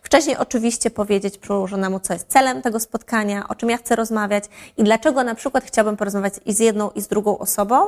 Wcześniej 0.04 0.38
oczywiście 0.38 0.90
powiedzieć 0.90 1.38
przełożonemu, 1.38 2.00
co 2.00 2.14
jest 2.14 2.28
celem 2.28 2.62
tego 2.62 2.80
spotkania, 2.80 3.48
o 3.48 3.56
czym 3.56 3.70
ja 3.70 3.78
chcę 3.78 3.96
rozmawiać 3.96 4.44
i 4.78 4.84
dlaczego 4.84 5.24
na 5.24 5.36
przykład 5.36 5.64
chciałbym 5.64 5.98
porozmawiać 5.98 6.34
i 6.46 6.54
z 6.54 6.60
jedną 6.60 6.90
i 6.90 7.02
z 7.02 7.08
drugą 7.08 7.38
osobą, 7.38 7.86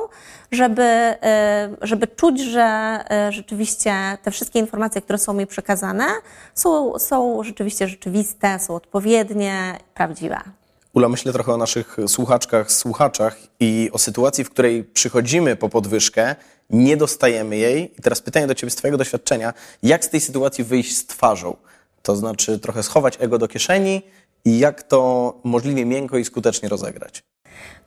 żeby, 0.50 0.82
e, 0.82 1.68
żeby 1.82 2.06
czuć, 2.06 2.40
że 2.40 2.64
e, 3.10 3.32
rzeczywiście 3.32 3.94
te 4.22 4.30
wszystkie 4.30 4.58
informacje, 4.58 5.02
które 5.02 5.18
są 5.18 5.32
mi 5.32 5.46
przekazane, 5.46 6.06
są, 6.54 6.98
są 6.98 7.42
rzeczywiście 7.42 7.88
rzeczywiste, 7.88 8.58
są 8.58 8.74
odpowiednie, 8.74 9.78
prawdziwe. 9.94 10.63
Ula, 10.94 11.08
myślę 11.08 11.32
trochę 11.32 11.52
o 11.52 11.56
naszych 11.56 11.96
słuchaczkach, 12.06 12.72
słuchaczach 12.72 13.36
i 13.60 13.90
o 13.92 13.98
sytuacji, 13.98 14.44
w 14.44 14.50
której 14.50 14.84
przychodzimy 14.84 15.56
po 15.56 15.68
podwyżkę, 15.68 16.36
nie 16.70 16.96
dostajemy 16.96 17.56
jej. 17.56 17.92
I 17.98 18.02
teraz 18.02 18.20
pytanie 18.20 18.46
do 18.46 18.54
Ciebie 18.54 18.70
z 18.70 18.76
Twojego 18.76 18.98
doświadczenia, 18.98 19.54
jak 19.82 20.04
z 20.04 20.08
tej 20.08 20.20
sytuacji 20.20 20.64
wyjść 20.64 20.96
z 20.96 21.06
twarzą? 21.06 21.56
To 22.02 22.16
znaczy 22.16 22.58
trochę 22.58 22.82
schować 22.82 23.16
ego 23.20 23.38
do 23.38 23.48
kieszeni 23.48 24.02
i 24.44 24.58
jak 24.58 24.82
to 24.82 25.34
możliwie 25.44 25.84
miękko 25.84 26.18
i 26.18 26.24
skutecznie 26.24 26.68
rozegrać? 26.68 27.22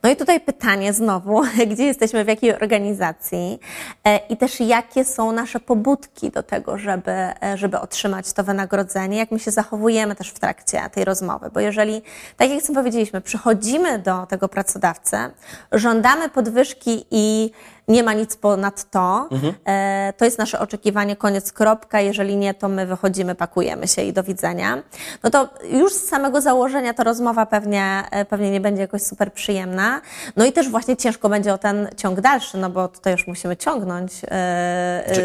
No 0.02 0.10
i 0.10 0.16
tutaj 0.16 0.40
pytanie 0.40 0.92
znowu, 0.92 1.42
gdzie 1.70 1.84
jesteśmy, 1.84 2.24
w 2.24 2.28
jakiej 2.28 2.54
organizacji 2.54 3.60
e, 4.04 4.16
i 4.16 4.36
też 4.36 4.60
jakie 4.60 5.04
są 5.04 5.32
nasze 5.32 5.60
pobudki 5.60 6.30
do 6.30 6.42
tego, 6.42 6.78
żeby, 6.78 7.12
e, 7.12 7.56
żeby 7.56 7.80
otrzymać 7.80 8.32
to 8.32 8.44
wynagrodzenie, 8.44 9.18
jak 9.18 9.30
my 9.30 9.38
się 9.38 9.50
zachowujemy 9.50 10.14
też 10.14 10.30
w 10.30 10.38
trakcie 10.38 10.80
tej 10.92 11.04
rozmowy. 11.04 11.50
Bo 11.54 11.60
jeżeli, 11.60 12.02
tak 12.36 12.50
jak 12.50 12.60
powiedzieliśmy, 12.74 13.20
przychodzimy 13.20 13.98
do 13.98 14.26
tego 14.26 14.48
pracodawcy, 14.48 15.16
żądamy 15.72 16.28
podwyżki 16.28 17.04
i 17.10 17.50
nie 17.88 18.02
ma 18.02 18.12
nic 18.12 18.36
ponad 18.36 18.90
to. 18.90 19.28
Mhm. 19.30 19.54
E, 19.64 20.12
to 20.16 20.24
jest 20.24 20.38
nasze 20.38 20.58
oczekiwanie, 20.58 21.16
koniec, 21.16 21.52
kropka. 21.52 22.00
Jeżeli 22.00 22.36
nie, 22.36 22.54
to 22.54 22.68
my 22.68 22.86
wychodzimy, 22.86 23.34
pakujemy 23.34 23.88
się 23.88 24.02
i 24.02 24.12
do 24.12 24.22
widzenia. 24.22 24.82
No 25.22 25.30
to 25.30 25.48
już 25.70 25.94
z 25.94 26.08
samego 26.08 26.40
założenia 26.40 26.94
ta 26.94 27.04
rozmowa 27.04 27.46
pewnie, 27.46 28.02
pewnie 28.28 28.50
nie 28.50 28.60
będzie 28.60 28.82
jakoś 28.82 29.02
super 29.02 29.32
przyjemna. 29.32 29.87
No 30.36 30.44
i 30.44 30.52
też 30.52 30.68
właśnie 30.68 30.96
ciężko 30.96 31.28
będzie 31.28 31.54
o 31.54 31.58
ten 31.58 31.88
ciąg 31.96 32.20
dalszy, 32.20 32.58
no 32.58 32.70
bo 32.70 32.88
tutaj 32.88 33.12
już 33.12 33.26
musimy 33.26 33.56
ciągnąć 33.56 34.12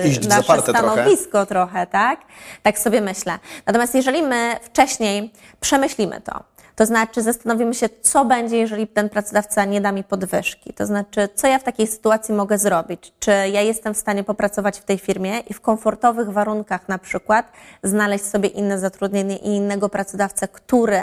iść 0.05 0.27
nasze 0.27 0.61
stanowisko 0.61 1.31
trochę. 1.31 1.45
trochę, 1.45 1.87
tak? 1.87 2.19
Tak 2.63 2.79
sobie 2.79 3.01
myślę. 3.01 3.39
Natomiast 3.65 3.95
jeżeli 3.95 4.23
my 4.23 4.55
wcześniej 4.61 5.33
przemyślimy 5.59 6.21
to, 6.21 6.43
to 6.75 6.85
znaczy 6.85 7.21
zastanowimy 7.21 7.73
się, 7.73 7.89
co 8.01 8.25
będzie, 8.25 8.57
jeżeli 8.57 8.87
ten 8.87 9.09
pracodawca 9.09 9.65
nie 9.65 9.81
da 9.81 9.91
mi 9.91 10.03
podwyżki. 10.03 10.73
To 10.73 10.85
znaczy, 10.85 11.29
co 11.35 11.47
ja 11.47 11.59
w 11.59 11.63
takiej 11.63 11.87
sytuacji 11.87 12.33
mogę 12.33 12.57
zrobić? 12.57 13.13
Czy 13.19 13.31
ja 13.31 13.61
jestem 13.61 13.93
w 13.93 13.97
stanie 13.97 14.23
popracować 14.23 14.79
w 14.79 14.83
tej 14.83 14.97
firmie 14.97 15.39
i 15.39 15.53
w 15.53 15.61
komfortowych 15.61 16.29
warunkach 16.29 16.87
na 16.89 16.97
przykład 16.97 17.51
znaleźć 17.83 18.25
sobie 18.25 18.49
inne 18.49 18.79
zatrudnienie 18.79 19.37
i 19.37 19.47
innego 19.47 19.89
pracodawcę, 19.89 20.47
który 20.47 21.01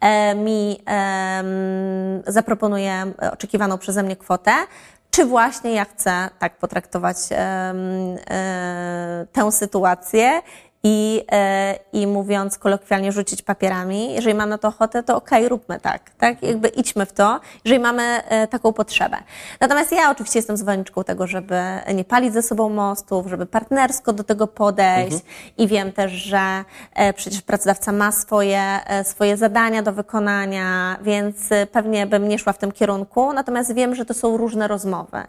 e, 0.00 0.34
mi 0.34 0.82
zaproponuje 2.26 3.12
oczekiwaną 3.32 3.78
przeze 3.78 4.02
mnie 4.02 4.16
kwotę, 4.16 4.52
czy 5.10 5.24
właśnie 5.24 5.72
ja 5.72 5.84
chcę 5.84 6.30
tak 6.38 6.56
potraktować 6.56 7.16
e, 7.30 7.74
tę 9.32 9.52
sytuację 9.52 10.42
i, 10.84 11.24
e, 11.32 11.78
i 11.92 12.06
mówiąc 12.06 12.58
kolokwialnie, 12.58 13.12
rzucić 13.12 13.42
papierami. 13.42 14.14
Jeżeli 14.14 14.34
mam 14.34 14.48
na 14.48 14.58
to 14.58 14.68
ochotę, 14.68 15.02
to 15.02 15.16
okej, 15.16 15.38
okay, 15.38 15.48
róbmy 15.48 15.80
tak, 15.80 16.10
tak? 16.10 16.42
Jakby 16.42 16.68
idźmy 16.68 17.06
w 17.06 17.12
to, 17.12 17.40
jeżeli 17.64 17.82
mamy 17.82 18.02
e, 18.02 18.48
taką 18.48 18.72
potrzebę. 18.72 19.16
Natomiast 19.60 19.92
ja 19.92 20.10
oczywiście 20.10 20.38
jestem 20.38 20.56
zwolenniczką 20.56 21.04
tego, 21.04 21.26
żeby 21.26 21.60
nie 21.94 22.04
palić 22.04 22.32
ze 22.32 22.42
sobą 22.42 22.68
mostów, 22.68 23.26
żeby 23.26 23.46
partnersko 23.46 24.12
do 24.12 24.24
tego 24.24 24.46
podejść 24.46 25.12
mhm. 25.12 25.32
i 25.58 25.66
wiem 25.66 25.92
też, 25.92 26.12
że 26.12 26.64
e, 26.94 27.12
przecież 27.12 27.42
pracodawca 27.42 27.92
ma 27.92 28.12
swoje, 28.12 28.62
swoje 29.04 29.36
zadania 29.36 29.82
do 29.82 29.92
wykonania, 29.92 30.98
więc 31.02 31.36
pewnie 31.72 32.06
bym 32.06 32.28
nie 32.28 32.38
szła 32.38 32.52
w 32.52 32.58
tym 32.58 32.72
kierunku, 32.72 33.32
natomiast 33.32 33.74
wiem, 33.74 33.94
że 33.94 34.04
to 34.04 34.14
są 34.14 34.36
różne 34.36 34.68
rozmowy. 34.68 35.22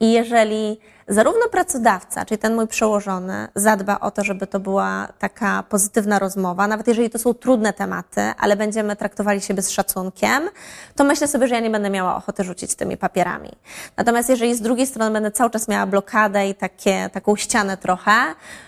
I 0.00 0.12
jeżeli 0.12 0.78
zarówno 1.08 1.48
pracodawca, 1.48 2.24
czyli 2.24 2.38
ten 2.38 2.54
mój 2.54 2.66
przełożony, 2.66 3.48
zadba 3.54 4.00
o 4.00 4.10
to, 4.10 4.24
żeby 4.24 4.46
to 4.46 4.60
była 4.60 5.08
taka 5.18 5.62
pozytywna 5.62 6.18
rozmowa, 6.18 6.66
nawet 6.66 6.88
jeżeli 6.88 7.10
to 7.10 7.18
są 7.18 7.34
trudne 7.34 7.72
tematy, 7.72 8.20
ale 8.38 8.56
będziemy 8.56 8.96
traktowali 8.96 9.40
siebie 9.40 9.62
z 9.62 9.70
szacunkiem, 9.70 10.48
to 10.96 11.04
myślę 11.04 11.28
sobie, 11.28 11.48
że 11.48 11.54
ja 11.54 11.60
nie 11.60 11.70
będę 11.70 11.90
miała 11.90 12.16
ochoty 12.16 12.44
rzucić 12.44 12.74
tymi 12.74 12.96
papierami. 12.96 13.50
Natomiast 13.96 14.28
jeżeli 14.28 14.54
z 14.54 14.60
drugiej 14.60 14.86
strony 14.86 15.10
będę 15.10 15.30
cały 15.30 15.50
czas 15.50 15.68
miała 15.68 15.86
blokadę 15.86 16.48
i 16.48 16.54
takie, 16.54 17.10
taką 17.12 17.36
ścianę 17.36 17.76
trochę, 17.76 18.12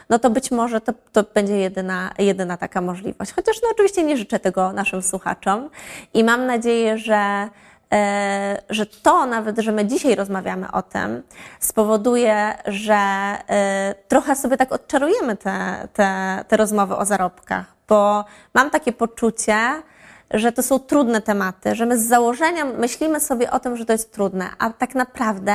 no 0.08 0.18
to 0.18 0.30
być 0.30 0.50
może 0.50 0.80
to, 0.80 0.92
to 1.12 1.24
będzie 1.34 1.58
jedyna, 1.58 2.10
jedyna 2.18 2.56
taka 2.56 2.80
możliwość. 2.80 3.32
Chociaż 3.32 3.56
no 3.62 3.68
oczywiście 3.72 4.04
nie 4.04 4.16
życzę 4.16 4.38
tego 4.38 4.72
naszym 4.72 5.02
słuchaczom 5.02 5.70
i 6.14 6.24
mam 6.24 6.46
nadzieję, 6.46 6.98
że 6.98 7.48
że 8.70 8.86
to 8.86 9.26
nawet, 9.26 9.58
że 9.58 9.72
my 9.72 9.86
dzisiaj 9.86 10.14
rozmawiamy 10.14 10.72
o 10.72 10.82
tym, 10.82 11.22
spowoduje, 11.60 12.58
że 12.66 12.94
e, 12.94 13.94
trochę 14.08 14.36
sobie 14.36 14.56
tak 14.56 14.72
odczarujemy 14.72 15.36
te, 15.36 15.88
te, 15.92 16.44
te 16.48 16.56
rozmowy 16.56 16.96
o 16.96 17.04
zarobkach, 17.04 17.64
bo 17.88 18.24
mam 18.54 18.70
takie 18.70 18.92
poczucie, 18.92 19.58
że 20.30 20.52
to 20.52 20.62
są 20.62 20.78
trudne 20.78 21.20
tematy, 21.20 21.74
że 21.74 21.86
my 21.86 21.98
z 21.98 22.06
założenia 22.06 22.64
myślimy 22.64 23.20
sobie 23.20 23.50
o 23.50 23.60
tym, 23.60 23.76
że 23.76 23.84
to 23.84 23.92
jest 23.92 24.12
trudne, 24.12 24.50
a 24.58 24.70
tak 24.70 24.94
naprawdę 24.94 25.54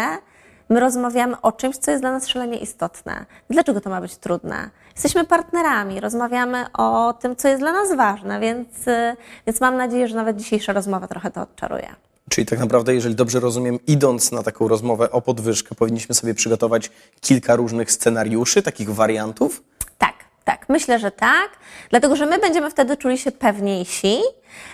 my 0.69 0.79
rozmawiamy 0.79 1.41
o 1.41 1.51
czymś, 1.51 1.77
co 1.77 1.91
jest 1.91 2.03
dla 2.03 2.11
nas 2.11 2.27
szalenie 2.27 2.57
istotne. 2.57 3.25
Dlaczego 3.49 3.81
to 3.81 3.89
ma 3.89 4.01
być 4.01 4.17
trudne? 4.17 4.69
Jesteśmy 4.93 5.23
partnerami, 5.23 5.99
rozmawiamy 5.99 6.65
o 6.73 7.13
tym, 7.13 7.35
co 7.35 7.47
jest 7.47 7.61
dla 7.61 7.71
nas 7.73 7.95
ważne, 7.95 8.39
więc, 8.39 8.87
e, 8.87 9.15
więc 9.47 9.61
mam 9.61 9.77
nadzieję, 9.77 10.07
że 10.07 10.15
nawet 10.15 10.37
dzisiejsza 10.37 10.73
rozmowa 10.73 11.07
trochę 11.07 11.31
to 11.31 11.41
odczaruje. 11.41 11.95
Czyli 12.29 12.47
tak 12.47 12.59
naprawdę, 12.59 12.95
jeżeli 12.95 13.15
dobrze 13.15 13.39
rozumiem, 13.39 13.79
idąc 13.87 14.31
na 14.31 14.43
taką 14.43 14.67
rozmowę 14.67 15.11
o 15.11 15.21
podwyżkę, 15.21 15.75
powinniśmy 15.75 16.15
sobie 16.15 16.33
przygotować 16.33 16.91
kilka 17.21 17.55
różnych 17.55 17.91
scenariuszy, 17.91 18.61
takich 18.61 18.89
wariantów? 18.89 19.63
Tak, 19.97 20.13
tak. 20.43 20.69
Myślę, 20.69 20.99
że 20.99 21.11
tak. 21.11 21.49
Dlatego, 21.89 22.15
że 22.15 22.25
my 22.25 22.39
będziemy 22.39 22.71
wtedy 22.71 22.97
czuli 22.97 23.17
się 23.17 23.31
pewniejsi. 23.31 24.17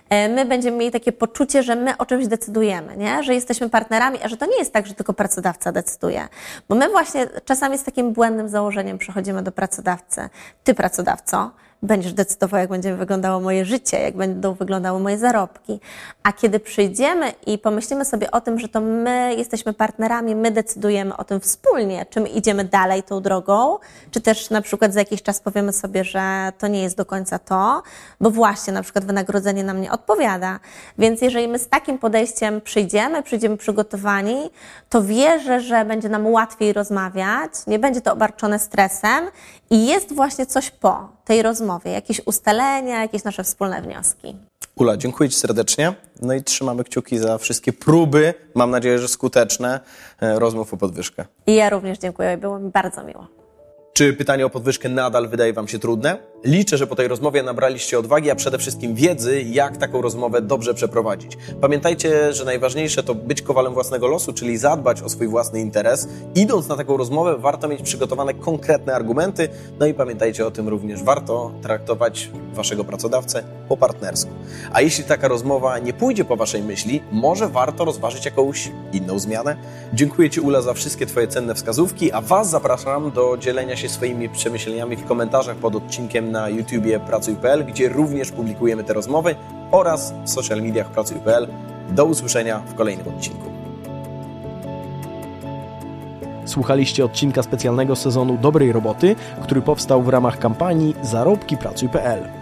E, 0.09 0.29
my 0.29 0.45
będziemy 0.45 0.77
mieli 0.77 0.91
takie 0.91 1.11
poczucie, 1.11 1.63
że 1.63 1.75
my 1.75 1.97
o 1.97 2.05
czymś 2.05 2.27
decydujemy, 2.27 2.97
nie? 2.97 3.23
że 3.23 3.33
jesteśmy 3.33 3.69
partnerami, 3.69 4.19
a 4.23 4.27
że 4.27 4.37
to 4.37 4.45
nie 4.45 4.57
jest 4.57 4.73
tak, 4.73 4.87
że 4.87 4.93
tylko 4.93 5.13
pracodawca 5.13 5.71
decyduje. 5.71 6.27
Bo 6.69 6.75
my 6.75 6.89
właśnie 6.89 7.27
czasami 7.45 7.77
z 7.77 7.83
takim 7.83 8.13
błędnym 8.13 8.49
założeniem 8.49 8.97
przychodzimy 8.97 9.43
do 9.43 9.51
pracodawcy. 9.51 10.29
Ty, 10.63 10.73
pracodawco, 10.73 11.51
będziesz 11.81 12.13
decydował, 12.13 12.59
jak 12.59 12.69
będzie 12.69 12.95
wyglądało 12.95 13.39
moje 13.39 13.65
życie, 13.65 13.99
jak 13.99 14.17
będą 14.17 14.53
wyglądały 14.53 14.99
moje 14.99 15.17
zarobki. 15.17 15.79
A 16.23 16.33
kiedy 16.33 16.59
przyjdziemy 16.59 17.33
i 17.45 17.57
pomyślimy 17.57 18.05
sobie 18.05 18.31
o 18.31 18.41
tym, 18.41 18.59
że 18.59 18.67
to 18.67 18.81
my 18.81 19.35
jesteśmy 19.37 19.73
partnerami, 19.73 20.35
my 20.35 20.51
decydujemy 20.51 21.17
o 21.17 21.23
tym 21.23 21.39
wspólnie, 21.39 22.05
czy 22.09 22.21
my 22.21 22.29
idziemy 22.29 22.63
dalej 22.63 23.03
tą 23.03 23.21
drogą, 23.21 23.77
czy 24.11 24.21
też 24.21 24.49
na 24.49 24.61
przykład 24.61 24.93
za 24.93 24.99
jakiś 24.99 25.23
czas 25.23 25.39
powiemy 25.39 25.73
sobie, 25.73 26.03
że 26.03 26.53
to 26.57 26.67
nie 26.67 26.81
jest 26.81 26.97
do 26.97 27.05
końca 27.05 27.39
to, 27.39 27.83
bo 28.21 28.31
właśnie 28.31 28.73
na 28.73 28.83
przykład 28.83 29.05
wynagrodzenie 29.05 29.63
nam 29.63 29.81
nie 29.81 29.91
odpowiada. 29.91 30.59
Więc 30.97 31.21
jeżeli 31.21 31.47
my 31.47 31.59
z 31.59 31.67
takim 31.67 31.97
podejściem 31.97 32.61
przyjdziemy, 32.61 33.23
przyjdziemy 33.23 33.57
przygotowani, 33.57 34.49
to 34.89 35.03
wierzę, 35.03 35.61
że 35.61 35.85
będzie 35.85 36.09
nam 36.09 36.27
łatwiej 36.27 36.73
rozmawiać, 36.73 37.51
nie 37.67 37.79
będzie 37.79 38.01
to 38.01 38.13
obarczone 38.13 38.59
stresem 38.59 39.27
i 39.69 39.87
jest 39.87 40.13
właśnie 40.13 40.45
coś 40.45 40.71
po 40.71 41.09
tej 41.25 41.41
rozmowie, 41.41 41.91
jakieś 41.91 42.21
ustalenia, 42.25 43.01
jakieś 43.01 43.23
nasze 43.23 43.43
wspólne 43.43 43.81
wnioski. 43.81 44.35
Ula, 44.75 44.97
dziękuję 44.97 45.29
Ci 45.29 45.35
serdecznie. 45.35 45.93
No 46.21 46.33
i 46.33 46.43
trzymamy 46.43 46.83
kciuki 46.83 47.17
za 47.17 47.37
wszystkie 47.37 47.73
próby, 47.73 48.33
mam 48.55 48.71
nadzieję, 48.71 48.99
że 48.99 49.07
skuteczne, 49.07 49.79
e, 50.21 50.39
rozmów 50.39 50.73
o 50.73 50.77
podwyżkę. 50.77 51.25
I 51.47 51.55
ja 51.55 51.69
również 51.69 51.97
dziękuję, 51.97 52.37
było 52.37 52.59
mi 52.59 52.71
bardzo 52.71 53.03
miło. 53.03 53.27
Czy 53.93 54.13
pytanie 54.13 54.45
o 54.45 54.49
podwyżkę 54.49 54.89
nadal 54.89 55.27
wydaje 55.27 55.53
Wam 55.53 55.67
się 55.67 55.79
trudne? 55.79 56.17
Liczę, 56.43 56.77
że 56.77 56.87
po 56.87 56.95
tej 56.95 57.07
rozmowie 57.07 57.43
nabraliście 57.43 57.99
odwagi, 57.99 58.31
a 58.31 58.35
przede 58.35 58.57
wszystkim 58.57 58.95
wiedzy, 58.95 59.41
jak 59.41 59.77
taką 59.77 60.01
rozmowę 60.01 60.41
dobrze 60.41 60.73
przeprowadzić. 60.73 61.37
Pamiętajcie, 61.61 62.33
że 62.33 62.45
najważniejsze 62.45 63.03
to 63.03 63.15
być 63.15 63.41
kowalem 63.41 63.73
własnego 63.73 64.07
losu, 64.07 64.33
czyli 64.33 64.57
zadbać 64.57 65.01
o 65.01 65.09
swój 65.09 65.27
własny 65.27 65.59
interes. 65.59 66.07
Idąc 66.35 66.67
na 66.67 66.77
taką 66.77 66.97
rozmowę, 66.97 67.37
warto 67.37 67.67
mieć 67.67 67.81
przygotowane 67.81 68.33
konkretne 68.33 68.95
argumenty. 68.95 69.49
No 69.79 69.85
i 69.85 69.93
pamiętajcie 69.93 70.47
o 70.47 70.51
tym 70.51 70.69
również, 70.69 71.03
warto 71.03 71.51
traktować 71.61 72.31
Waszego 72.53 72.83
pracodawcę 72.83 73.43
po 73.69 73.77
partnersku. 73.77 74.31
A 74.73 74.81
jeśli 74.81 75.03
taka 75.03 75.27
rozmowa 75.27 75.79
nie 75.79 75.93
pójdzie 75.93 76.25
po 76.25 76.35
Waszej 76.35 76.63
myśli, 76.63 77.01
może 77.11 77.47
warto 77.47 77.85
rozważyć 77.85 78.25
jakąś 78.25 78.71
inną 78.93 79.19
zmianę? 79.19 79.57
Dziękuję 79.93 80.29
Ci, 80.29 80.41
Ula, 80.41 80.61
za 80.61 80.73
wszystkie 80.73 81.05
Twoje 81.05 81.27
cenne 81.27 81.55
wskazówki, 81.55 82.11
a 82.11 82.21
Was 82.21 82.49
zapraszam 82.49 83.11
do 83.11 83.37
dzielenia 83.37 83.75
się 83.75 83.89
swoimi 83.89 84.29
przemyśleniami 84.29 84.95
w 84.95 85.05
komentarzach 85.05 85.57
pod 85.57 85.75
odcinkiem 85.75 86.28
na 86.29 86.49
YouTubie 86.49 86.99
Pracuj.pl, 86.99 87.65
gdzie 87.65 87.89
również 87.89 88.31
publikujemy 88.31 88.83
te 88.83 88.93
rozmowy 88.93 89.35
oraz 89.71 90.13
w 90.25 90.29
social 90.29 90.61
mediach 90.61 90.89
Pracuj.pl. 90.89 91.47
Do 91.89 92.05
usłyszenia 92.05 92.59
w 92.59 92.75
kolejnym 92.75 93.07
odcinku. 93.07 93.49
Słuchaliście 96.45 97.05
odcinka 97.05 97.43
specjalnego 97.43 97.95
sezonu 97.95 98.37
Dobrej 98.37 98.71
Roboty, 98.71 99.15
który 99.43 99.61
powstał 99.61 100.03
w 100.03 100.09
ramach 100.09 100.39
kampanii 100.39 100.95
Zarobki 101.01 101.57
Pracuj.pl. 101.57 102.38